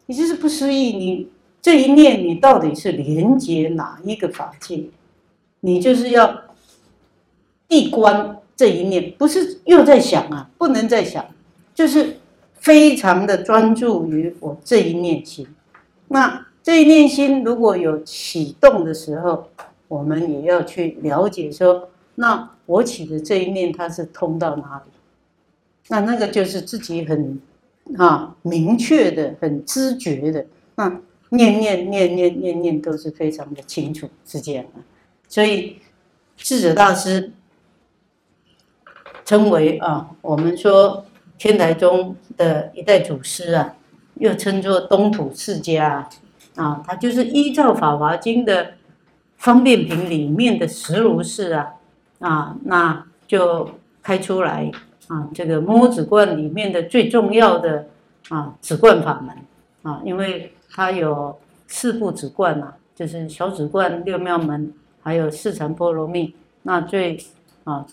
[0.07, 1.29] 你就是不思议，你
[1.63, 4.85] 这一念你到底是连接哪一个法界？
[5.61, 6.43] 你就是要
[7.67, 11.25] 闭观这一念，不是又在想啊，不能再想，
[11.75, 12.19] 就是
[12.55, 15.49] 非常的专注于我这一念心。
[16.09, 19.49] 那这一念心如果有启动的时候，
[19.89, 24.93] 我们也要去了解说，那我起的这一念它是通到哪里？
[25.89, 27.41] 那那个就是自己很
[27.97, 34.65] 啊明确的、很知觉的，那念念念念念念都是非常的清楚，是这样。
[35.27, 35.79] 所以
[36.37, 37.33] 智者大师
[39.25, 41.07] 称为啊，我们说
[41.39, 43.75] 天台宗的一代祖师啊，
[44.17, 46.09] 又称作东土世家
[46.55, 48.75] 啊，他就是依照《法华经》的
[49.37, 51.75] 方便品里面的实如是啊
[52.19, 53.71] 啊，那就
[54.03, 54.71] 开出来。
[55.09, 57.87] 啊，这个摩止观里面的最重要的
[58.29, 59.35] 啊止观法门
[59.83, 61.35] 啊，因为它有
[61.67, 64.71] 四部止观呐，就是小止观、六妙门，
[65.03, 66.35] 还有四禅波罗蜜。
[66.63, 67.19] 那最
[67.65, 67.87] 啊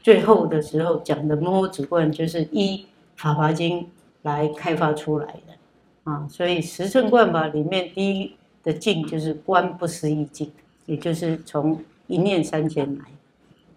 [0.00, 2.86] 最后的时候讲的摩止观，就是依
[3.16, 3.88] 法华经
[4.22, 6.28] 来开发出来的啊。
[6.30, 8.32] 所以十乘观法里面第一
[8.62, 10.52] 的境就是观不思议境，
[10.84, 13.04] 也就是从一念三千来，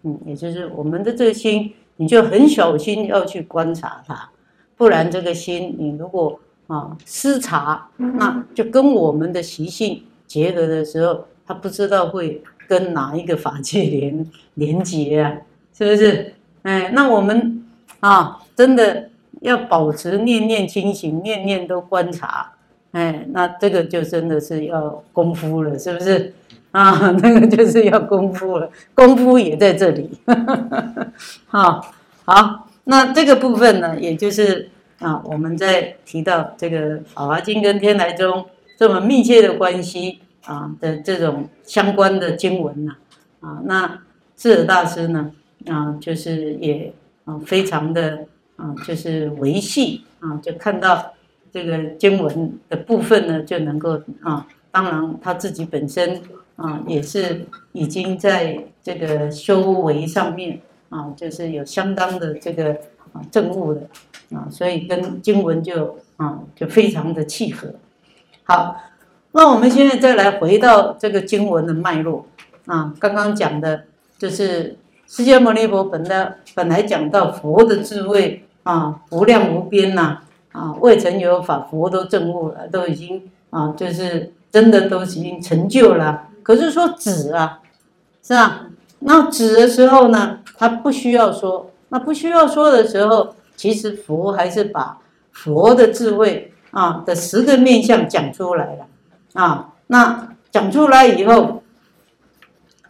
[0.04, 1.74] 嗯，也就是我们的这个心。
[2.00, 4.30] 你就很小心要去观察它，
[4.74, 15.36] 不然这个心你如果啊失察，那就跟我们的习性结合的时候，他不知道会跟哪一个法界连连接啊，
[15.74, 16.32] 是不是？
[16.62, 17.62] 哎，那我们
[18.00, 19.10] 啊真的
[19.42, 22.50] 要保持念念清醒，念念都观察，
[22.92, 26.32] 哎，那这个就真的是要功夫了，是不是？
[26.72, 30.08] 啊，那个就是要功夫了，功夫也在这里。
[31.48, 31.92] 好，
[32.24, 38.46] 好，那这个部分呢，也就是啊，我们在提到这个《法华经》跟天台宗
[38.76, 42.92] 这么密切的关系啊的这种相关的经文呢，
[43.40, 43.98] 啊，那
[44.36, 45.32] 智者大师呢，
[45.66, 46.92] 啊，就是也
[47.24, 51.14] 啊非常的啊，就是维系啊，就看到
[51.52, 56.22] 这个经文的部分呢，就能够啊，当然他自己本身。
[56.60, 62.72] 啊，也是已经在这个修为上面啊，就是有相当的这个
[63.14, 63.88] 啊证悟的
[64.34, 67.72] 啊，所以跟经文就啊就非常的契合。
[68.44, 68.76] 好，
[69.32, 72.26] 那我们现在再来回到这个经文的脉络
[72.66, 73.84] 啊，刚刚讲的
[74.18, 80.18] 就是释迦牟尼佛本来本来讲到佛的智慧啊无量无边呐
[80.52, 86.26] 啊未曾有法佛都证悟了，都已经啊就是真的都已经成就了。
[86.50, 87.60] 可是说止啊，
[88.20, 88.66] 是吧？
[88.98, 91.70] 那止的时候呢，他不需要说。
[91.90, 94.98] 那不需要说的时候，其实佛还是把
[95.30, 98.86] 佛的智慧啊的十个面相讲出来了
[99.34, 99.74] 啊。
[99.86, 101.62] 那讲出来以后，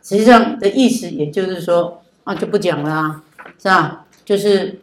[0.03, 3.23] 实际上的意思也就是说啊，就不讲了啊，
[3.59, 4.07] 是吧？
[4.25, 4.81] 就是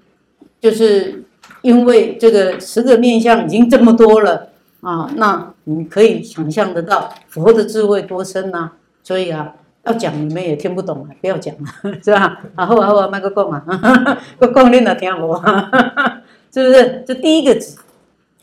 [0.61, 1.23] 就是
[1.63, 4.49] 因为这个十个面相已经这么多了。
[4.81, 8.69] 啊，那你可以想象得到佛的智慧多深呐，
[9.03, 9.53] 所以啊，
[9.83, 11.65] 要讲你们也听不懂啊，不要讲了，
[12.03, 12.39] 是吧？
[12.55, 13.63] 啊，好啊好啊，麦克讲啊，
[14.39, 15.35] 我讲你哪听我，
[16.53, 17.03] 是不是？
[17.07, 17.77] 这第一个字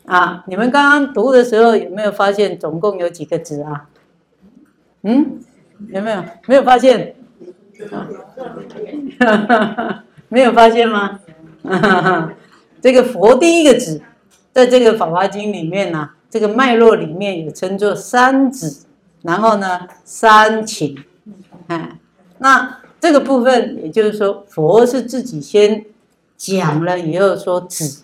[0.05, 3.87] 啊，你们刚刚读的时候有没有发现总共有几个字啊？
[5.03, 5.39] 嗯，
[5.89, 6.23] 有没有？
[6.47, 7.15] 没有发现？
[10.29, 11.19] 没有发现吗？
[12.81, 14.01] 这个佛第一个字，
[14.53, 18.81] 在这个《法华经》里面呢，这个脉络里面有称作三指，
[19.21, 21.01] 然后呢三请，
[21.67, 21.97] 哎，
[22.39, 25.85] 那这个部分也就是说，佛是自己先
[26.35, 28.01] 讲了以后说指，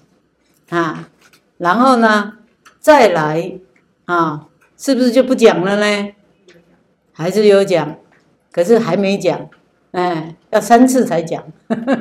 [0.69, 1.09] 啊，
[1.57, 2.35] 然后呢
[2.79, 3.59] 再来
[4.05, 6.13] 啊，是不是就不讲了呢？
[7.11, 7.97] 还是有讲，
[8.49, 9.49] 可是还没讲。
[9.91, 11.43] 哎，要三次才讲，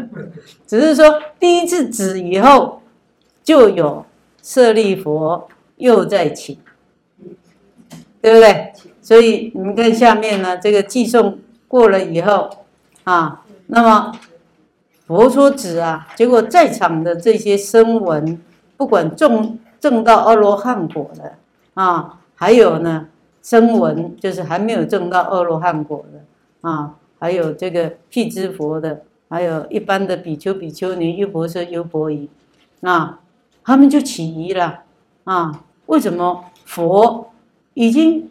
[0.65, 2.83] 只是说第一次指以后，
[3.43, 4.07] 就有
[4.41, 5.49] 舍利佛
[5.81, 6.57] 又在请，
[8.23, 8.73] 对不对？
[9.03, 12.49] 所以你们看下面呢，这个寄送过了以后
[13.05, 14.13] 啊，那么
[15.07, 18.41] 佛说子啊，结果在场的这些声闻，
[18.77, 21.33] 不管种种到阿罗汉果的
[21.75, 23.09] 啊，还有呢
[23.43, 26.95] 声闻，就是还没有种到阿罗汉果的啊。
[27.19, 32.31] 还有这个辟支佛的，还有一般的比丘、比丘尼、优婆塞、优婆夷，
[32.81, 33.21] 啊，
[33.63, 34.85] 他们就起疑了，
[35.25, 37.33] 啊，为什么佛
[37.75, 38.31] 已经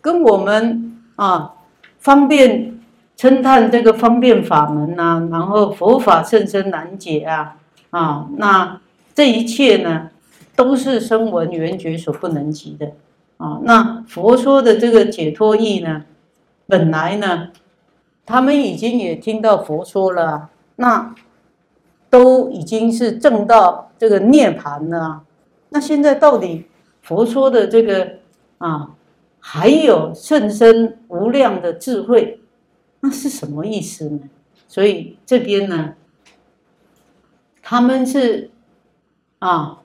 [0.00, 1.52] 跟我们啊
[1.98, 2.80] 方便
[3.14, 7.56] 称叹这个方便法门呐，然后佛法甚深难解啊，
[7.90, 8.80] 啊，那
[9.14, 10.08] 这一切呢，
[10.56, 12.92] 都是声闻缘觉所不能及的，
[13.36, 16.04] 啊，那佛说的这个解脱义呢，
[16.66, 17.48] 本来呢。
[18.24, 21.12] 他们已经也听到佛说了，那
[22.08, 25.22] 都已经是证到这个涅盘了。
[25.72, 26.66] 那现在到底
[27.00, 28.18] 佛说的这个
[28.58, 28.94] 啊，
[29.40, 32.40] 还有甚深无量的智慧，
[33.00, 34.20] 那是什么意思呢？
[34.68, 35.94] 所以这边呢，
[37.62, 38.50] 他们是
[39.38, 39.80] 啊，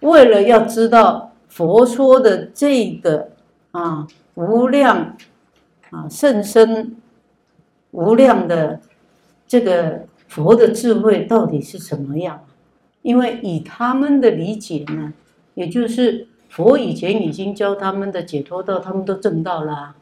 [0.00, 3.30] 为了要知道佛说的这个
[3.72, 5.16] 啊无量
[5.90, 6.96] 啊甚深。
[7.90, 8.80] 无量的
[9.46, 12.44] 这个佛的智慧到底是什么样？
[13.02, 15.12] 因为以他们的理解呢，
[15.54, 19.94] 也就是佛以前已经教他们的解脱道，他们都证到了，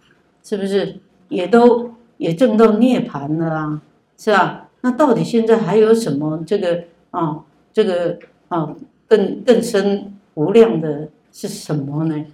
[0.42, 1.00] 是不是？
[1.28, 3.82] 也都也证到涅盘了啊，
[4.16, 4.68] 是吧？
[4.82, 8.18] 那到底现在还有什么这个啊，这个
[8.48, 8.74] 啊
[9.08, 12.24] 更更深无量的是什么呢？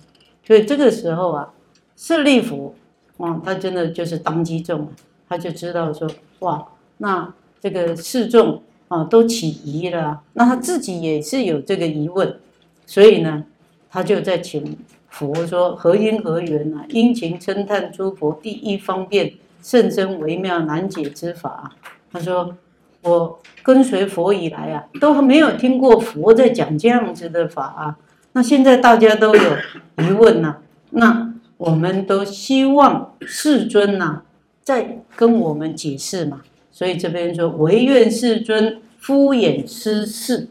[0.45, 1.55] 所以这个时候啊，
[1.97, 2.75] 舍利弗
[3.17, 4.89] 啊，他真的就是当机中。
[5.29, 6.07] 他就知道说
[6.41, 12.39] 哇，那这个示众啊都起疑了，那他自己也是有这个疑问，
[12.85, 13.45] 所以呢，
[13.91, 14.77] 他就在请
[15.09, 16.85] 佛说何因何缘呢？
[16.91, 19.33] 殷勤称叹诸佛第一方便
[19.63, 21.73] 甚深微妙难解之法。
[22.13, 22.55] 他说
[23.03, 27.97] 我跟随佛以来啊，都没有听过佛在讲这样子的法啊。
[28.35, 29.57] 那现在大家都有
[29.99, 30.57] 疑问呐，
[30.91, 34.23] 那我们都希望世尊呐。
[34.65, 36.43] 在跟我们解释嘛，
[36.73, 40.49] 所以这边说唯愿世尊敷衍失事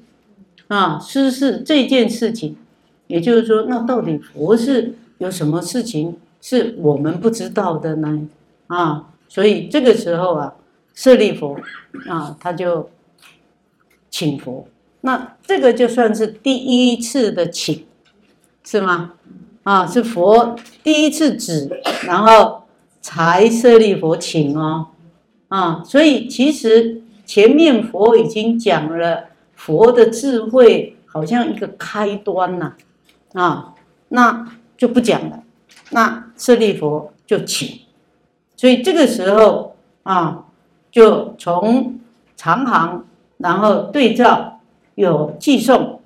[0.68, 2.56] 啊，失事这件事情，
[3.08, 8.28] 也就是说，那到底佛是有什么事情是我们不知道的呢？
[8.68, 10.54] 啊，所以这个时候啊，
[10.94, 11.60] 舍利佛
[12.08, 12.90] 啊，他就
[14.10, 14.68] 请佛，
[15.02, 17.84] 那这个就算是第一次的请，
[18.64, 19.14] 是吗？
[19.64, 21.70] 啊，是佛第一次指，
[22.06, 22.62] 然后。
[23.04, 24.86] 才舍利佛请哦，
[25.52, 32.74] 啊，所以其实前面佛已经讲了佛的智慧，好像一个开端呐，
[33.34, 33.74] 啊，
[34.08, 35.44] 那就不讲了，
[35.90, 37.82] 那舍利佛就请，
[38.56, 40.46] 所以这个时候啊，
[40.90, 42.00] 就从
[42.38, 43.06] 长行，
[43.38, 44.62] 然后对照
[44.96, 46.00] 有寄送，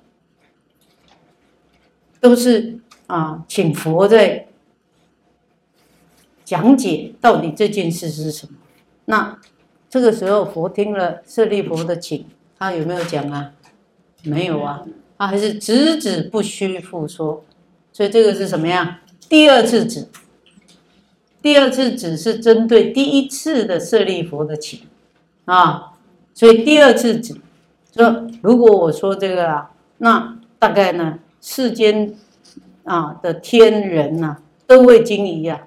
[2.20, 4.42] 都是啊，请佛在。
[6.44, 8.52] 讲解到底这件事是什么？
[9.06, 9.38] 那
[9.88, 12.26] 这个时候佛听了舍利佛的请，
[12.58, 13.52] 他有没有讲啊？
[14.22, 14.84] 没有啊，
[15.16, 17.42] 他还是只字不虚复说。
[17.92, 19.00] 所以这个是什么呀？
[19.28, 20.08] 第二次指，
[21.40, 24.80] 第二次指是针对第一次的舍利佛的请
[25.46, 25.92] 啊。
[26.34, 27.34] 所以第二次指
[27.94, 32.14] 说，如果我说这个啊，那大概呢，世间
[32.84, 34.36] 啊的天人呐
[34.66, 35.60] 都会惊疑啊。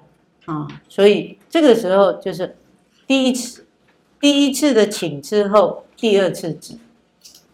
[0.44, 2.54] 啊，所以这个时候就是
[3.10, 3.66] 第一次，
[4.20, 6.74] 第一次的请之后，第二次指。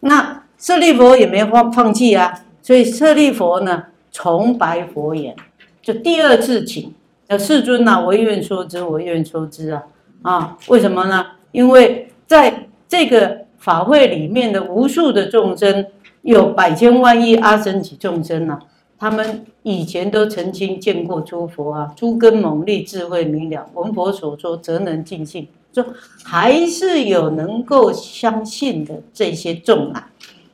[0.01, 5.35] 那舍利佛也没放放弃啊，所以舍利佛呢重白佛言，
[5.81, 6.93] 就第二次请，
[7.29, 9.83] 呃，世尊呐，我愿说之，我愿说之啊
[10.21, 11.25] 啊，为什么呢？
[11.53, 15.87] 因为在这个法会里面的无数的众生，
[16.21, 18.59] 有百千万亿阿僧祇众生呐，
[18.99, 25.47] 他们以前都曾经见过诸佛啊，诸根猛力，智慧明了，闻佛所说，则能尽信。
[25.75, 25.85] 说
[26.25, 30.09] 还是有能够相信的这些众啊。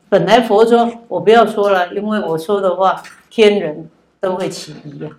[0.09, 3.89] 本来佛说，我不要说了，因为我说的话，天人
[4.21, 5.11] 都会起疑呀。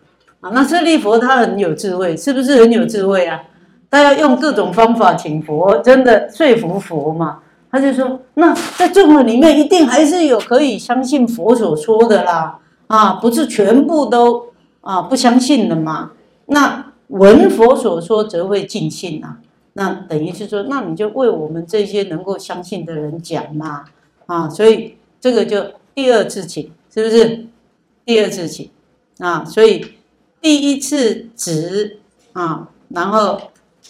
[0.42, 3.42] 啊，那舍利佛他很有智慧，是不是很有智慧啊？
[3.90, 7.40] 他要用各种方法请佛，真的说服佛嘛？
[7.72, 12.60] 他就说，那在众人里面，一定还是有可以相信佛所说的啦。
[12.94, 16.12] 啊，不是全部都啊不相信的嘛？
[16.46, 19.38] 那闻佛所说，则会尽信呐。
[19.74, 23.86] 那等于是说，那你就为我们这些能够相信的人讲嘛。
[24.28, 27.48] 啊，所以这个就第二次请，是不是？
[28.06, 28.70] 第二次请
[29.18, 29.88] 啊，所以
[30.40, 31.98] 第一次止
[32.34, 33.42] 啊，然后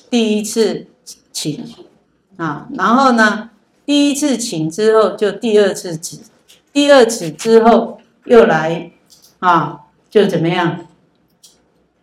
[0.09, 0.87] 第一次
[1.33, 1.61] 请
[2.37, 3.49] 啊，然后呢，
[3.85, 6.19] 第一次请之后就第二次止，
[6.71, 8.91] 第二次之后又来。
[9.43, 10.87] 啊，就怎么样？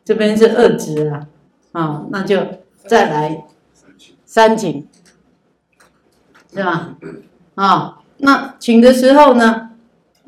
[0.04, 1.26] 这边是二指啊，
[1.72, 2.36] 啊，那就
[2.76, 3.46] 再来
[4.26, 4.86] 三请，
[6.52, 6.98] 是吧？
[7.54, 9.70] 啊，那请的时候呢，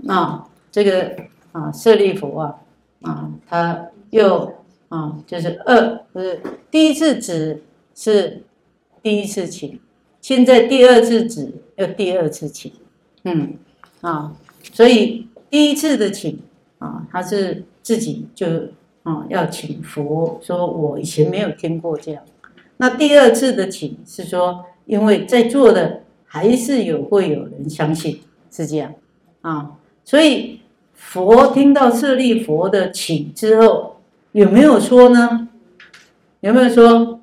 [0.08, 1.14] 啊，这个
[1.52, 2.58] 啊舍利佛啊，
[3.02, 4.54] 啊，他又
[4.88, 6.40] 啊，就是二不是
[6.70, 7.62] 第一次指
[7.94, 8.42] 是
[9.02, 9.78] 第一次请，
[10.22, 12.72] 现在第二次指又第二次请，
[13.24, 13.58] 嗯，
[14.00, 14.32] 啊，
[14.72, 16.40] 所以第一次的请。
[16.82, 18.44] 啊，他是自己就
[19.04, 22.20] 啊要请佛，说我以前没有听过这样。
[22.78, 28.20] 那第二次的请是说，因为在座的还是有会有人相信
[28.50, 28.92] 是这样
[29.42, 30.58] 啊，所以
[30.92, 33.98] 佛听到舍利佛的请之后，
[34.32, 35.48] 有没有说呢？
[36.40, 37.20] 有没有说？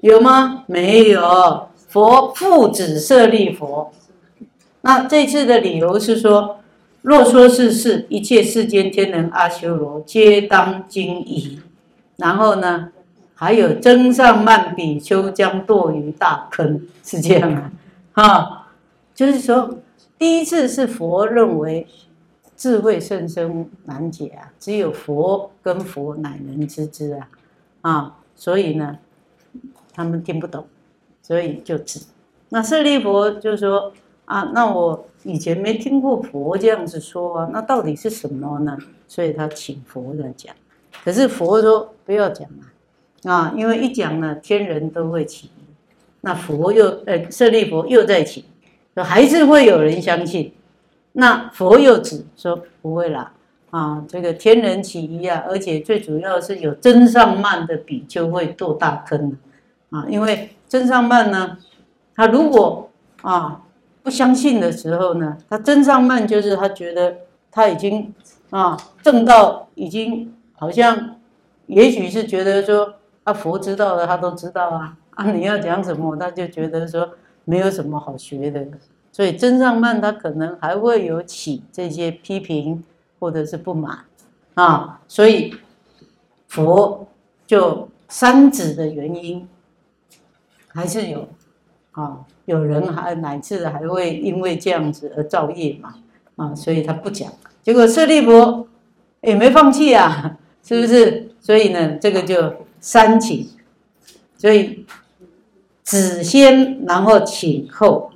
[0.00, 0.64] 有吗？
[0.66, 1.68] 没有。
[1.86, 3.92] 佛复指舍利佛。
[4.80, 6.56] 那这次的理由是说。
[7.02, 11.60] 若说是事，一切世间天人阿修罗皆当惊疑。
[12.16, 12.92] 然后呢，
[13.34, 17.72] 还有增上慢比丘将堕于大坑，是这样啊？
[18.12, 18.68] 哈，
[19.16, 19.78] 就是说，
[20.16, 21.88] 第一次是佛认为
[22.56, 27.28] 智慧甚深难解啊，只有佛跟佛乃能知之啊，
[27.80, 28.98] 啊，所以呢，
[29.92, 30.64] 他们听不懂，
[31.20, 32.00] 所以就指。
[32.50, 33.92] 那舍利佛就说。
[34.32, 38.78] 啊，那我以前没听过佛这样子说啊，那到底是什么呢？
[39.06, 40.54] 所以他请佛来讲，
[41.04, 42.48] 可是佛说不要讲
[43.24, 45.64] 啊，啊，因为一讲呢，天人都会起疑，
[46.22, 48.42] 那佛又呃舍利佛又在请，
[48.94, 50.54] 说还是会有人相信，
[51.12, 53.34] 那佛又指说不会啦，
[53.68, 59.36] 啊，这个天人起疑啊，而且最主要是有真上慢的比丘会堕大坑
[59.90, 61.58] 啊，因为真上慢呢，
[62.16, 62.88] 他如果
[63.20, 63.60] 啊。
[64.02, 67.16] 不相信的时候呢，他真上慢就是他觉得
[67.50, 68.12] 他已经
[68.50, 71.16] 啊正道已经好像，
[71.66, 72.94] 也许是觉得说
[73.24, 77.10] 啊佛知道的他都知道啊 啊你要讲什么他就觉得说
[77.44, 78.66] 没有什么好学的，
[79.12, 82.82] 所以真上慢他可能还会有起这些批评
[83.20, 84.00] 或者是不满
[84.54, 85.54] 啊，所以
[86.48, 87.06] 佛
[87.46, 89.48] 就三指的原因
[90.68, 91.28] 还是有
[91.92, 92.24] 啊。
[92.46, 95.94] 有人还乃至还会因为这样子而造业嘛？
[96.36, 97.30] 啊，所以他不讲。
[97.62, 98.66] 结果舍利弗
[99.20, 101.28] 也没放弃啊， 是不是？
[101.40, 103.46] 所以呢，这个就三请，
[104.36, 104.84] 所以
[105.84, 108.10] 子先，然后请后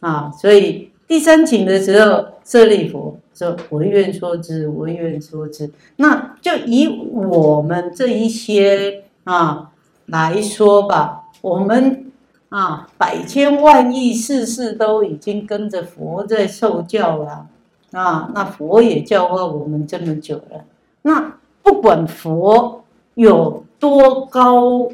[0.00, 0.30] 啊。
[0.30, 9.70] 所以第三请的时候，舍利弗说：“我愿说之，我愿说之。”那就以我们这一些啊
[10.06, 12.09] 来说吧，我们。
[12.50, 17.46] 啊，百千万亿世世都已经跟着佛在受教了
[17.92, 18.28] 啊！
[18.34, 20.64] 那佛也教化我们这么久了，
[21.02, 22.82] 那不管佛
[23.14, 24.90] 有多高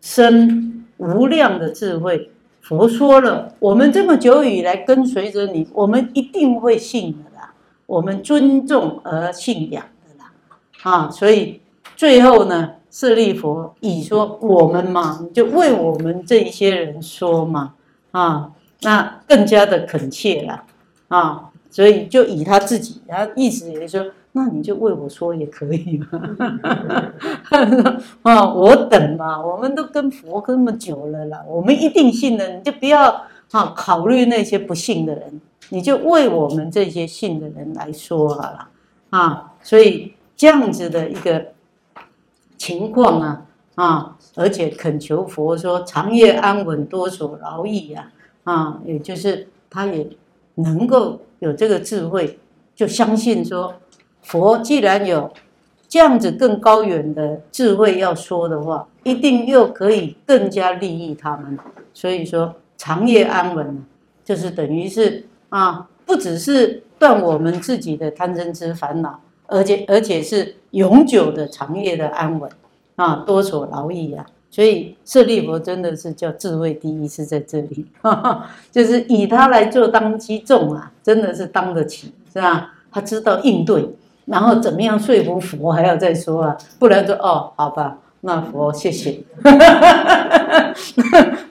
[0.00, 2.28] 深无量的智慧，
[2.60, 7.52] 佛说了，我们这么久以来跟随着你，我们一定会信的啦，
[7.86, 10.32] 我们尊重而信仰的啦，
[10.82, 11.60] 啊，所以
[11.94, 12.72] 最后呢。
[12.96, 17.74] 舍利佛以说我们嘛，就为我们这一些人说嘛，
[18.12, 20.62] 啊，那更加的恳切了，
[21.08, 26.36] 啊，所以就以他自己，他意思也是说，那你就为我说也可以嘛，
[28.22, 38.68] 啊，我等嘛，我们都跟佛那么久了啦，我们一定信的，你就不要啊考虑那些不信的人，你就为我们这些信的人来说好了，
[39.10, 41.48] 啊，所以这样子的一个。
[42.56, 43.42] 情况啊
[43.74, 48.10] 啊，而且恳求佛说长夜安稳，多所劳役呀
[48.44, 50.08] 啊，也就是他也
[50.54, 52.38] 能够有这个智慧，
[52.74, 53.74] 就相信说
[54.22, 55.30] 佛既然有
[55.88, 61.58] 这样子更高远的智慧要说的话，一定又可以更加利益他们。
[61.92, 63.84] 所以说长夜安稳，
[64.24, 72.50] 就是等于是啊，不只是断我们自己的贪嗔痴烦恼，而且而且是永久的长夜的安稳
[72.96, 74.24] 啊，多所劳役啊。
[74.48, 77.84] 所以舍利佛真的是叫智慧第一，是在这里，
[78.72, 82.72] 就是以他来做当机众啊，真的是当得起，是吧？
[82.90, 83.86] 他知道应对，
[84.24, 89.20] 然后怎么样说服佛还要再说啊，不然说哦，好吧，那佛谢谢，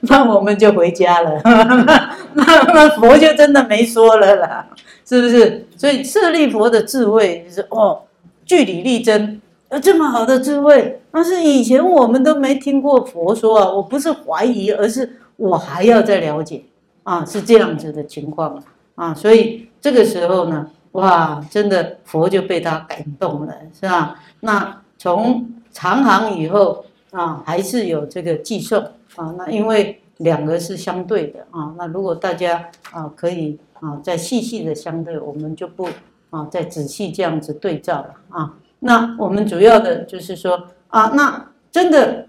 [0.00, 2.44] 那我们就回家了，那
[2.74, 4.66] 那佛就真的没说了啦，
[5.06, 5.64] 是不是？
[5.76, 8.00] 所以舍利佛的智慧就是哦，
[8.46, 9.42] 据理力争。
[9.72, 13.68] 有这么好的智慧，但是以前我们都没听过佛说啊！
[13.68, 16.62] 我不是怀疑，而是我还要再了解
[17.02, 18.62] 啊，是这样子的情况
[18.94, 19.12] 啊！
[19.12, 24.20] 所以这个时候呢，哇，真的佛就被他感动了，是吧？
[24.38, 28.80] 那从长行以后啊，还是有这个寄送
[29.16, 29.34] 啊。
[29.36, 35.88] 那因为两个是相对的啊，那如果大家啊可以啊再细细的相对，我们就不
[36.30, 38.54] 啊再仔细这样子对照了啊。
[38.80, 42.26] 那我们主要的就是说啊，那真的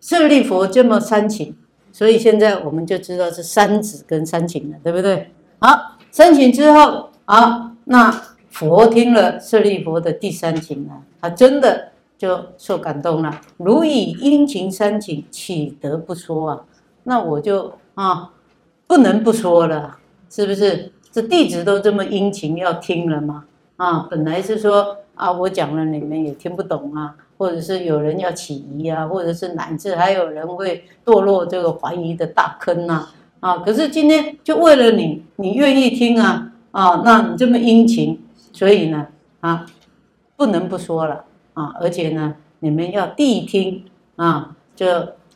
[0.00, 1.56] 舍利佛这么煽情，
[1.92, 5.32] 所以现在我们就知道是三子跟三情了，对不对？
[5.58, 8.10] 好，三情之后啊，那
[8.50, 13.40] 佛听了舍利佛的第三情呢，他真的就受感动了。
[13.56, 16.64] 如以殷勤三情，岂得不说啊？
[17.04, 18.30] 那我就啊，
[18.86, 19.98] 不能不说了，
[20.30, 20.92] 是不是？
[21.18, 23.42] 这弟子都这么殷勤要听了吗？
[23.76, 33.08] 啊，本来是说啊，我讲了你们也听不懂啊，或者是有人要起疑啊，或者是乃至还有人会堕落这个怀疑的大坑呐，
[33.40, 38.22] 啊，可是今天就为了你，你愿意听啊，啊，那你这么殷勤，
[38.52, 39.08] 所以呢，
[39.40, 39.66] 啊，
[40.36, 41.24] 不能不说了
[41.54, 43.82] 啊，而且呢，你们要谛听
[44.14, 44.86] 啊，就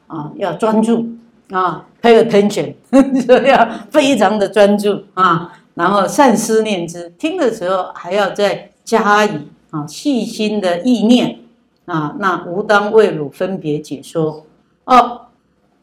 [0.07, 1.05] 啊要专注
[1.51, 2.73] 啊，pay attention，
[3.27, 5.59] 就要非常的专注啊。
[5.75, 9.31] 然后善思念之，听的时候还要再加以
[9.71, 11.41] 啊细心的意念
[11.87, 14.45] 啊，那无当为汝分别解说
[14.85, 15.23] 哦。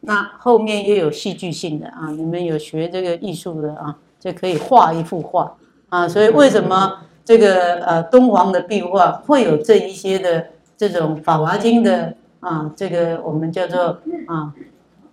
[0.02, 5.54] 那后面又有戏剧性的啊，你们有学这个艺术的啊，就可以画一幅画
[5.90, 6.08] 啊。
[6.08, 10.46] 所以为什么这个呃敦煌的壁画会有这一些的
[10.76, 14.54] 这种《法华经》的啊，这个我们叫做啊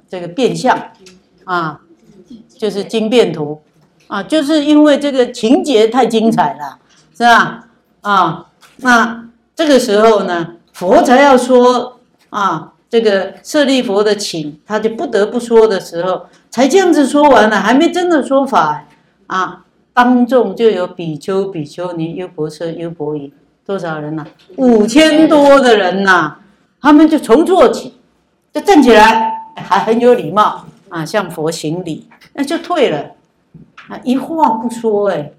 [0.07, 0.77] 这个变相
[1.43, 1.81] 啊，
[2.47, 3.59] 就是经变图。
[4.07, 6.79] 啊，就是因为这个情节太精彩了，
[7.15, 7.67] 是吧？
[8.01, 8.45] 啊，
[8.77, 9.25] 那
[9.55, 18.85] 这个时候呢，佛才要说啊，这个舍利佛的请，他就不得不说的时候，才这样子说完了，还没真的说法
[19.27, 19.63] 啊。
[19.93, 23.33] 当众就有比丘、比丘尼、优婆塞、优婆夷，
[23.65, 24.25] 多少人呐？
[24.55, 26.35] 五千多的人呐，
[26.79, 27.95] 他们就从坐起，
[28.53, 33.16] 就站起来，还很有礼貌啊，向佛行礼，那就退了。
[33.87, 35.31] 啊，一话不说哎，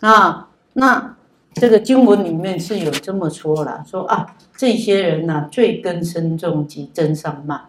[0.00, 1.16] 啊，那
[1.54, 7.62] 这个经文里面是有这么说了，说啊，这些人呢，罪根深重及真上慢，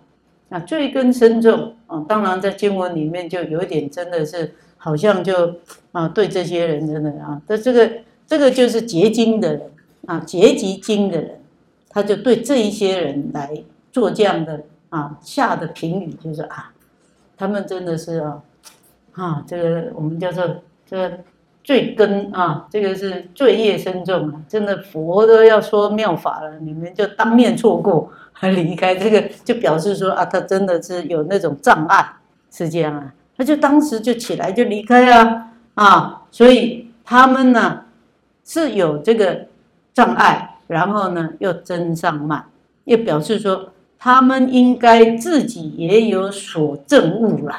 [0.49, 5.55] 啊，罪根深重啊，当然在经文里面就有点真的是好像就
[5.91, 7.91] 啊，对这些人真的啊，这这个
[8.27, 9.61] 这个就是结经的人
[10.05, 11.41] 啊，结集经的人，
[11.89, 16.73] 他就对这一些人来做这样的啊下的评语，就是啊，
[17.35, 18.43] 他们真的是啊。
[19.17, 20.45] 啊，这个我们叫做
[20.85, 21.17] 这个
[21.63, 32.07] 罪根啊，这个是罪业深重啊，真的佛都要说妙法了，你们就当面错过还 离开，这个就表示说啊，他真的是有那种障碍，
[32.51, 37.85] 是这样啊，他就当时就起来就离开啊啊，所以他们呢
[38.45, 39.47] 是有这个
[39.95, 42.45] 障碍，然后呢又增上慢，
[42.85, 47.55] 又表示说他们应该自己也有所证悟了。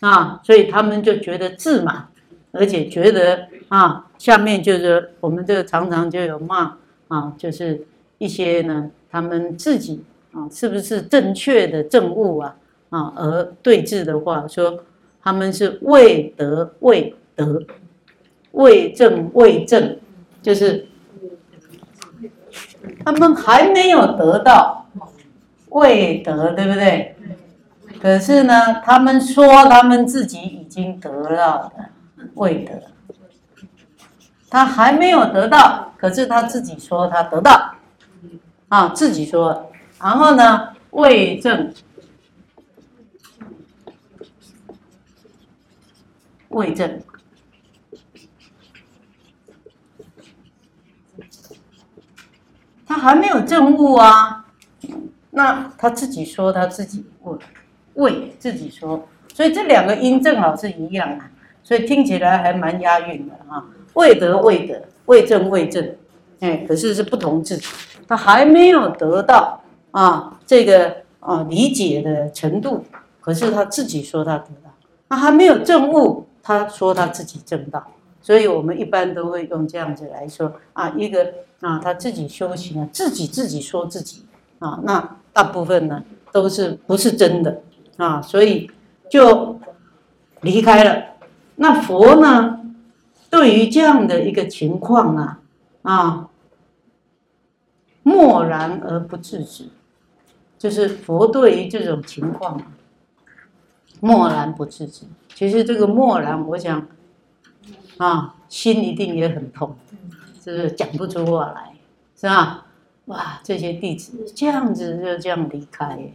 [0.00, 2.08] 啊，所以他们就觉得自满，
[2.52, 6.78] 而且觉得啊，下面就是我们这个常常就有骂
[7.08, 7.86] 啊，就是
[8.18, 10.02] 一些呢，他们自己
[10.32, 12.56] 啊，是不是正确的正悟啊
[12.88, 14.84] 啊，而对峙的话，说
[15.22, 17.62] 他们是未得未得，
[18.52, 19.98] 未正未正，
[20.40, 20.86] 就是
[23.04, 24.86] 他们还没有得到
[25.68, 27.14] 未得，对不对？
[28.00, 31.90] 可是呢，他们说他们自己已经得到的
[32.34, 32.82] 未得，
[34.48, 37.74] 他还没有得到，可是他自己说他得到，
[38.68, 39.70] 啊，自己说，
[40.00, 41.74] 然后呢，未证，
[46.48, 47.02] 未证，
[52.86, 54.46] 还没有证悟啊。
[55.32, 57.38] 那他自己说他自己为
[57.94, 61.30] 为自己说，所以这两个音正好是一样啊，
[61.62, 63.64] 所以听起来还蛮押韵的哈。
[63.94, 65.96] 未得未得，未正未正，
[66.38, 67.60] 哎，可是是不同字，
[68.06, 69.60] 他还没有得到
[69.90, 72.84] 啊这个啊理解的程度，
[73.20, 74.70] 可是他自己说他得到，
[75.08, 77.84] 他还没有证悟，他说他自己证到，
[78.22, 81.26] 所以我们一般都会用这样子来说啊，一个
[81.60, 84.24] 啊他自己修行啊，自己自己说自己
[84.60, 86.00] 啊，那大部分呢
[86.30, 87.60] 都是不是真的。
[88.00, 88.70] 啊，所以
[89.10, 89.60] 就
[90.40, 91.16] 离开了。
[91.56, 92.56] 那佛呢？
[93.28, 95.40] 对于这样的一个情况啊，
[95.82, 96.28] 啊，
[98.02, 99.68] 默然而不制止，
[100.58, 102.66] 就是佛对于这种情况啊，
[104.00, 105.06] 默然不制止。
[105.32, 106.88] 其实这个默然，我想
[107.98, 109.76] 啊，心一定也很痛，
[110.42, 111.74] 就是讲不出话来，
[112.16, 112.66] 是吧？
[113.04, 116.12] 哇，这些弟子这样子就这样离开，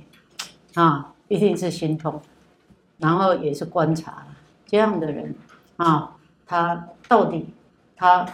[0.74, 2.22] 啊，一定是心痛，
[2.98, 4.26] 然后也是观察
[4.66, 5.34] 这样的人
[5.78, 6.16] 啊。
[6.48, 7.48] 他到底
[7.96, 8.26] 他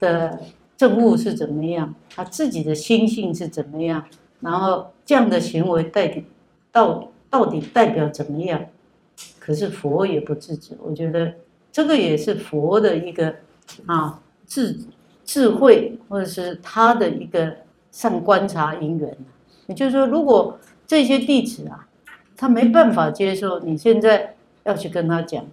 [0.00, 0.40] 的
[0.76, 1.94] 政务是怎么样？
[2.14, 4.04] 他自己的心性是怎么样？
[4.40, 6.22] 然后这样的行为代表
[6.72, 8.60] 到到底代表怎么样？
[9.38, 11.32] 可是佛也不制止，我觉得
[11.70, 13.32] 这个也是佛的一个
[13.86, 14.76] 啊智
[15.24, 17.56] 智慧，或者是他的一个
[17.92, 19.16] 善观察因缘。
[19.68, 21.86] 也就是说，如果这些弟子啊，
[22.42, 25.46] 他没办法接受，你现在要去跟他讲，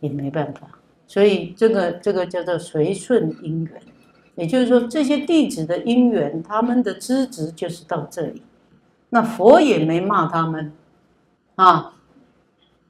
[0.00, 0.62] 也没办法。
[1.06, 3.80] 所以这个这个叫做随顺因缘，
[4.34, 8.42] 也就是说这些弟子的因缘，他们的资质就是到这里。
[9.10, 10.72] 那佛也没骂他们，
[11.54, 11.94] 啊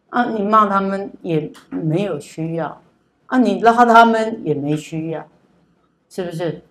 [0.09, 2.81] 啊，你骂他们也没有需要，
[3.27, 5.29] 啊，你拉他们也没需要，
[6.09, 6.63] 是不是？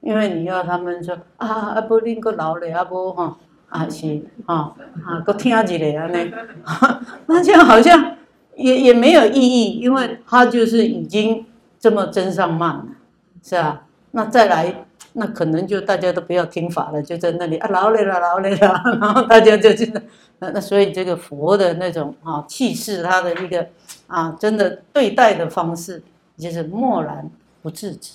[0.00, 3.36] 因为你要他们说啊，阿波林个老了，阿波哈，
[3.68, 4.72] 啊是啊
[5.06, 6.32] 啊，个听一个安尼，
[7.26, 8.16] 那这样好像。
[8.56, 11.44] 也也没有意义，因为他就是已经
[11.76, 12.86] 这么真上慢了，
[13.42, 13.84] 是吧？
[14.12, 20.00] 那再来，那可能就大家都不要听法了，就在那里啊，劳累了，劳累了， 然后大家就真的，
[20.38, 23.66] 那那所以这个佛的那种啊气势，他的一个
[24.06, 26.00] 啊真的对待的方式，
[26.38, 27.28] 就是默然
[27.60, 28.12] 不制止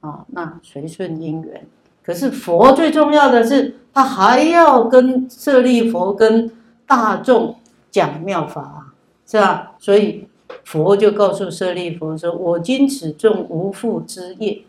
[0.00, 1.64] 啊，那随顺因缘。
[2.06, 6.50] 可是佛最重要的是，他还要跟舍利佛跟
[6.86, 7.56] 大众
[7.90, 8.84] 讲妙法。
[9.28, 9.72] 是吧？
[9.80, 10.28] 所以
[10.62, 14.62] 佛就告诉舍利佛说：“我今此众无复之业，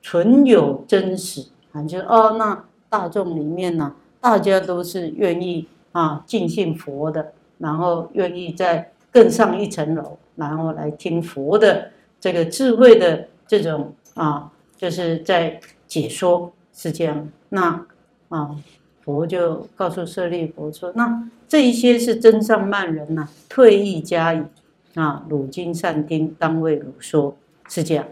[0.00, 11.90] 纯有真实。”啊，就哦，那大众里面呢，大家都是愿意啊尽信佛的，然后愿意再更上一层楼，然后来听佛的
[12.20, 17.28] 这个智慧的这种啊，就是在解说，是这样。
[17.50, 17.84] 那
[18.30, 18.56] 啊。
[19.02, 24.42] 佛就告诉舍利佛说：“那这一些是真上慢人呐，退役加以
[24.94, 27.34] 啊，汝今善听，当为汝说，
[27.66, 28.06] 是这样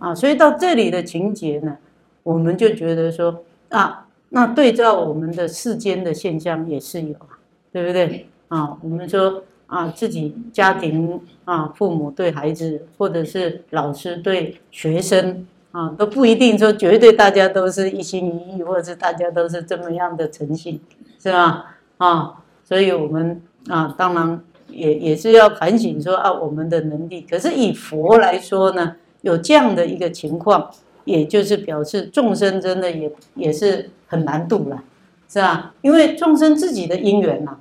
[0.00, 0.12] 啊。
[0.12, 1.78] 所以到这里的情节呢，
[2.24, 7.38] 我们就觉得说啊，那对照我们的世间的现象也是有啊，
[7.72, 8.76] 对不对啊？
[8.82, 20.78] 我们说啊，自己家庭啊，父母对孩子，或者是老师对学生。”啊，都不一定说绝对大家都是一心一意，或者是大家都是这么样的诚信，
[21.18, 21.76] 是吧？
[21.96, 24.38] 啊，所以我们啊，当然
[24.68, 27.22] 也也是要反省说啊，我们的能力。
[27.22, 30.70] 可是以佛来说呢，有这样的一个情况，
[31.04, 34.84] 也就是表示众生真的也也是很难度了，
[35.26, 35.72] 是吧？
[35.80, 37.56] 因为众生自己的因缘呐，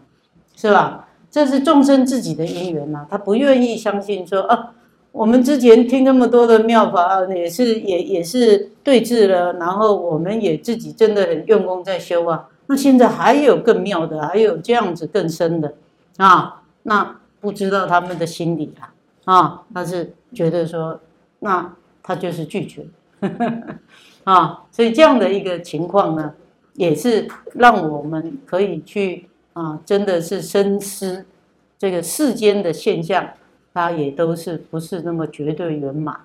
[0.54, 1.08] 是吧？
[1.32, 4.74] 这是众生自己的因缘呐，他不愿意相信说啊。
[5.12, 12.48] 我们之前听那么多的妙法，也是也也是对治了，然后我们也自己真的很用功在修啊。
[12.68, 15.74] 那现在还有更妙的，还有这样子更深的
[16.18, 16.62] 啊。
[16.84, 18.94] 那不知道他们的心理啊，
[19.26, 21.00] 啊，他是觉得说，
[21.40, 22.86] 那他就是拒绝
[23.20, 23.54] 呵呵
[24.24, 24.64] 啊。
[24.72, 26.34] 所以这样的一个情况呢，
[26.76, 31.26] 也是让我们可以去啊，真的是深思
[31.78, 33.28] 这个世间的现象。
[33.74, 36.18] 它也都是不是那么绝对圆满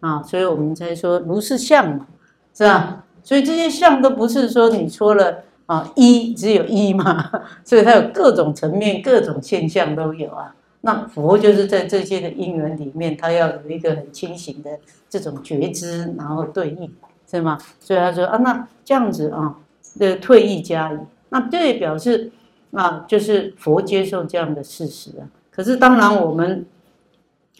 [0.00, 2.06] 啊，所以我们才说如是相嘛，
[2.54, 3.04] 是吧？
[3.22, 7.30] 所以这些相都不是说你说了啊一只有一嘛，
[7.64, 10.54] 所以它有各种层面、各种现象都有啊。
[10.80, 14.70] 那佛就是在这些的因缘里面，他要有一个很清醒的
[15.10, 16.90] 这种觉知，然后对应，
[17.30, 17.58] 是吗？
[17.78, 19.54] 所以他说啊，那这样子啊，
[19.98, 20.98] 的退役加以，
[21.28, 22.32] 那这也表示
[22.72, 25.28] 啊，就是佛接受这样的事实啊。
[25.52, 26.64] 可是当然我们。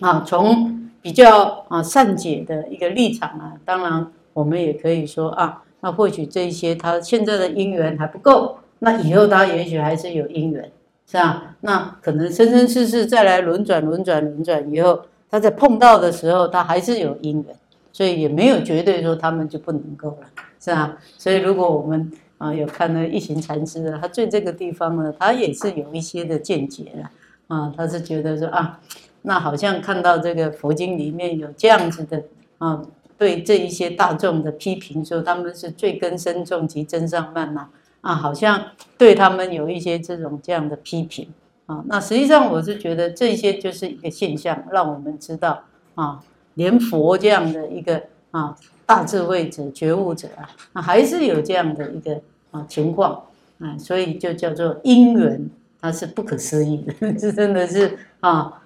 [0.01, 10.71] 啊，从比较啊善解的一个立场啊，当然我们也可以说啊，那或许这一些他现在的因缘还不够，那以后他也许还是有因缘，
[11.07, 11.57] 是吧？
[11.61, 15.01] 那可能生生世世再来轮转轮转轮转以后，
[15.31, 17.55] 他在碰到的时候，他还是有因缘，
[17.93, 20.27] 所以也没有绝对说他们就不能够了，
[20.61, 20.97] 是吧？
[21.19, 27.11] 所以如果我们啊有看了一行禅师的，他对这个地方呢，他也是有一些的见解了
[27.49, 28.79] 啊，他是觉得说啊，
[29.23, 32.23] 那好像看到这个佛经里面有这样子的
[32.59, 32.83] 啊。
[33.19, 37.69] 对这一些大众的批评，说他们是罪根深重及真上慢呐，
[38.01, 41.29] 啊，好像对他们有一些这种这样的批评
[41.67, 41.85] 啊。
[41.87, 45.63] 那实际上我是觉得这些就是一个现象，让我们知道
[45.97, 46.19] 啊，
[46.55, 48.57] 连佛这样的一个啊
[48.87, 52.19] 大智慧者、觉悟者啊，那还是有这样的一个
[52.53, 53.23] 啊情况
[53.59, 55.47] 啊，所以就叫做因缘，
[55.79, 58.60] 它是不可思议的， 这真的是啊。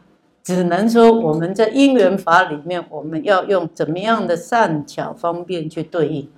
[0.44, 6.28] 只能说我们在因缘法里面，我们要用怎么样的善巧方便去对应，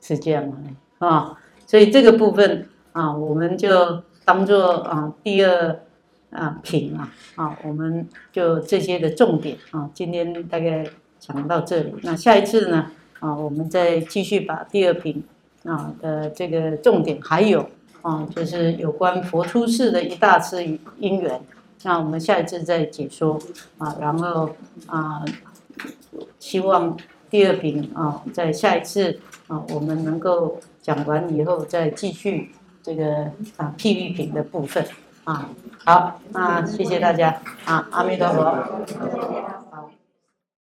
[0.00, 1.36] 是这样的啊。
[1.66, 5.80] 所以这个部分啊，我们就当做啊第二
[6.30, 10.86] 啊品啊啊，我们就这些的重点啊，今天大概
[11.18, 11.92] 讲到这里。
[12.04, 12.86] 那下一次呢
[13.18, 15.24] 啊，我们再继续把第二品
[15.64, 17.68] 啊的这个重点还有
[18.02, 20.64] 啊，就是有关佛出世的一大次
[21.00, 21.40] 因缘。
[21.82, 23.38] 那我们下一次再解说
[23.78, 24.50] 啊，然后
[24.86, 25.24] 啊，
[26.38, 26.96] 希望
[27.30, 34.84] 第二品啊，在下一次啊，我们能够讲完以后再继续这个啊第三品的部分
[35.24, 35.48] 啊。
[35.84, 39.65] 好，那谢谢大家啊，阿弥陀佛。